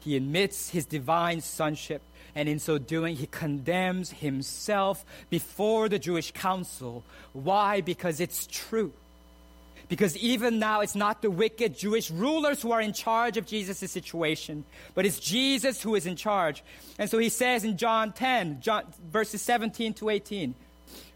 He 0.00 0.16
admits 0.16 0.70
his 0.70 0.86
divine 0.86 1.40
sonship 1.40 2.02
and 2.34 2.48
in 2.48 2.58
so 2.58 2.78
doing, 2.78 3.16
he 3.16 3.26
condemns 3.26 4.10
himself 4.10 5.04
before 5.30 5.88
the 5.88 5.98
Jewish 5.98 6.32
council. 6.32 7.04
Why? 7.32 7.80
Because 7.80 8.20
it's 8.20 8.46
true. 8.46 8.92
Because 9.88 10.16
even 10.18 10.60
now, 10.60 10.82
it's 10.82 10.94
not 10.94 11.20
the 11.20 11.30
wicked 11.30 11.76
Jewish 11.76 12.12
rulers 12.12 12.62
who 12.62 12.70
are 12.70 12.80
in 12.80 12.92
charge 12.92 13.36
of 13.36 13.46
Jesus' 13.46 13.90
situation, 13.90 14.64
but 14.94 15.04
it's 15.04 15.18
Jesus 15.18 15.82
who 15.82 15.96
is 15.96 16.06
in 16.06 16.14
charge. 16.14 16.62
And 16.96 17.10
so 17.10 17.18
he 17.18 17.28
says 17.28 17.64
in 17.64 17.76
John 17.76 18.12
10, 18.12 18.60
John, 18.60 18.84
verses 19.10 19.42
17 19.42 19.94
to 19.94 20.10
18, 20.10 20.54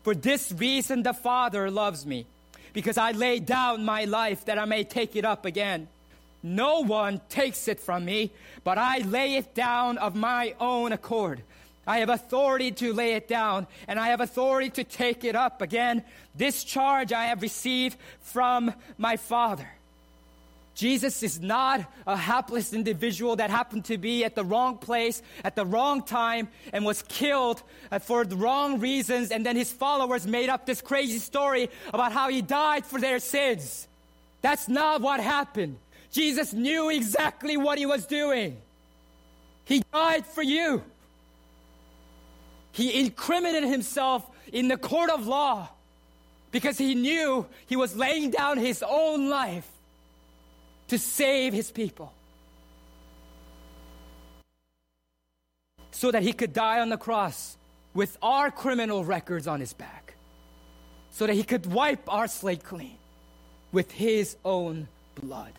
For 0.03 0.13
this 0.13 0.51
reason 0.51 1.05
the 1.05 1.15
Father 1.15 1.71
loves 1.71 2.05
me, 2.05 2.27
because 2.73 2.99
I 2.99 3.13
lay 3.13 3.39
down 3.39 3.85
my 3.85 4.07
life 4.07 4.47
that 4.47 4.59
I 4.59 4.65
may 4.65 4.83
take 4.83 5.15
it 5.15 5.25
up 5.25 5.45
again. 5.45 5.87
No 6.45 6.81
one 6.81 7.23
takes 7.31 7.69
it 7.69 7.81
from 7.81 8.05
me, 8.05 8.31
but 8.65 8.77
I 8.77 8.99
lay 8.99 9.37
it 9.37 9.55
down 9.55 9.97
of 9.97 10.15
my 10.15 10.55
own 10.61 10.93
accord. 10.93 11.43
I 11.87 12.01
have 12.01 12.11
authority 12.11 12.71
to 12.73 12.93
lay 12.93 13.15
it 13.15 13.29
down, 13.29 13.67
and 13.89 13.99
I 13.99 14.09
have 14.09 14.21
authority 14.21 14.69
to 14.71 14.85
take 14.85 15.25
it 15.25 15.35
up 15.35 15.63
again. 15.63 16.05
This 16.35 16.63
charge 16.63 17.15
I 17.15 17.25
have 17.25 17.41
received 17.41 17.97
from 18.21 18.75
my 18.99 19.17
Father. 19.17 19.67
Jesus 20.75 21.23
is 21.23 21.41
not 21.41 21.81
a 22.07 22.15
hapless 22.15 22.75
individual 22.75 23.37
that 23.37 23.49
happened 23.49 23.87
to 23.87 23.97
be 23.97 24.23
at 24.23 24.35
the 24.35 24.45
wrong 24.45 24.77
place 24.77 25.23
at 25.45 25.57
the 25.57 25.65
wrong 25.65 26.03
time 26.03 26.49
and 26.75 26.85
was 26.85 27.01
killed 27.03 27.63
uh, 27.91 28.01
for 28.01 28.27
the 28.27 28.37
wrong 28.37 28.81
reasons, 28.81 29.31
and 29.31 29.47
then 29.47 29.57
his 29.57 29.73
followers 29.73 30.27
made 30.27 30.51
up 30.51 30.67
this 30.67 30.83
crazy 30.83 31.19
story 31.19 31.71
about 31.89 32.13
how 32.13 32.29
he 32.29 32.43
died 32.43 32.85
for 32.85 33.01
their 33.01 33.19
sins. 33.19 33.89
That's 34.43 34.69
not 34.69 35.01
what 35.01 35.21
happened. 35.21 35.79
Jesus 36.15 36.53
knew 36.53 36.91
exactly 36.91 37.57
what 37.57 37.77
he 37.77 37.87
was 37.87 38.07
doing. 38.07 38.57
He 39.65 39.83
died 39.93 40.25
for 40.25 40.43
you. 40.43 40.85
He 42.71 43.01
incriminated 43.01 43.69
himself 43.69 44.25
in 44.53 44.69
the 44.69 44.77
court 44.77 45.11
of 45.11 45.27
law 45.27 45.69
because 46.53 46.79
he 46.79 46.95
knew 46.95 47.47
he 47.67 47.75
was 47.75 47.97
laying 47.97 48.31
down 48.31 48.59
his 48.59 48.85
own 48.87 49.29
life 49.29 49.69
to 50.87 51.01
save 51.01 51.53
his 51.53 51.73
people. 51.73 52.13
So 55.91 56.13
that 56.13 56.23
he 56.23 56.33
could 56.33 56.53
die 56.53 56.79
on 56.79 56.91
the 56.91 56.97
cross 56.97 57.57
with 57.93 58.17
our 58.23 58.53
criminal 58.53 59.05
records 59.05 59.49
on 59.49 59.59
his 59.59 59.73
back. 59.73 60.15
So 61.11 61.27
that 61.27 61.35
he 61.35 61.43
could 61.43 61.67
wipe 61.67 62.09
our 62.09 62.29
slate 62.29 62.63
clean 62.63 62.99
with 63.73 63.91
his 63.91 64.37
own 64.45 64.87
blood. 65.17 65.55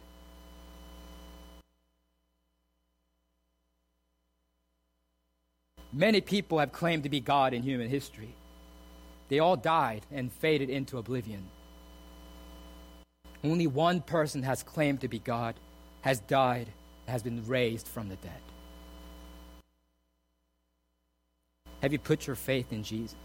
Many 5.97 6.19
people 6.19 6.59
have 6.59 6.73
claimed 6.73 7.03
to 7.03 7.09
be 7.09 7.21
God 7.21 7.53
in 7.53 7.63
human 7.63 7.87
history. 7.87 8.35
They 9.29 9.39
all 9.39 9.55
died 9.55 10.05
and 10.11 10.29
faded 10.29 10.69
into 10.69 10.97
oblivion. 10.97 11.45
Only 13.45 13.65
one 13.65 14.01
person 14.01 14.43
has 14.43 14.61
claimed 14.61 14.99
to 15.01 15.07
be 15.07 15.19
God, 15.19 15.55
has 16.01 16.19
died, 16.19 16.67
has 17.07 17.23
been 17.23 17.47
raised 17.47 17.87
from 17.87 18.09
the 18.09 18.17
dead. 18.17 18.41
Have 21.81 21.93
you 21.93 21.99
put 21.99 22.27
your 22.27 22.35
faith 22.35 22.73
in 22.73 22.83
Jesus? 22.83 23.15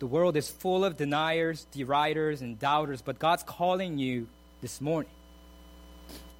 The 0.00 0.06
world 0.06 0.36
is 0.36 0.50
full 0.50 0.84
of 0.84 0.98
deniers, 0.98 1.66
deriders, 1.72 2.42
and 2.42 2.58
doubters, 2.58 3.00
but 3.00 3.18
God's 3.18 3.42
calling 3.42 3.96
you 3.98 4.28
this 4.60 4.82
morning 4.82 5.10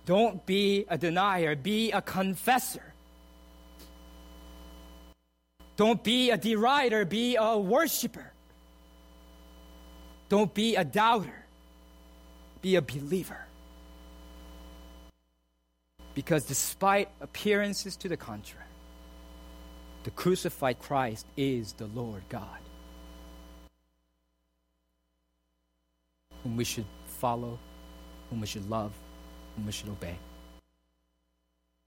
don't 0.09 0.47
be 0.47 0.87
a 0.89 0.97
denier, 0.97 1.55
be 1.55 1.93
a 1.93 2.01
confessor. 2.01 2.95
Don't 5.77 6.03
be 6.03 6.31
a 6.31 6.39
derider, 6.39 7.07
be 7.07 7.37
a 7.37 7.59
worshiper. 7.59 8.33
Don't 10.31 10.55
be 10.55 10.77
a 10.77 10.85
doubter, 10.85 11.45
be 12.63 12.77
a 12.77 12.81
believer. 12.81 13.45
Because 16.15 16.47
despite 16.47 17.11
appearances 17.21 17.95
to 17.97 18.09
the 18.09 18.17
contrary, 18.17 18.65
the 20.05 20.11
crucified 20.13 20.79
Christ 20.79 21.27
is 21.37 21.75
the 21.75 21.87
Lord 21.87 22.23
God, 22.31 22.61
whom 26.43 26.57
we 26.57 26.65
should 26.65 26.87
follow, 27.05 27.59
whom 28.31 28.41
we 28.41 28.47
should 28.47 28.71
love, 28.71 28.93
whom 29.59 29.67
we 29.67 29.73
should 29.73 29.89
obey. 29.89 30.28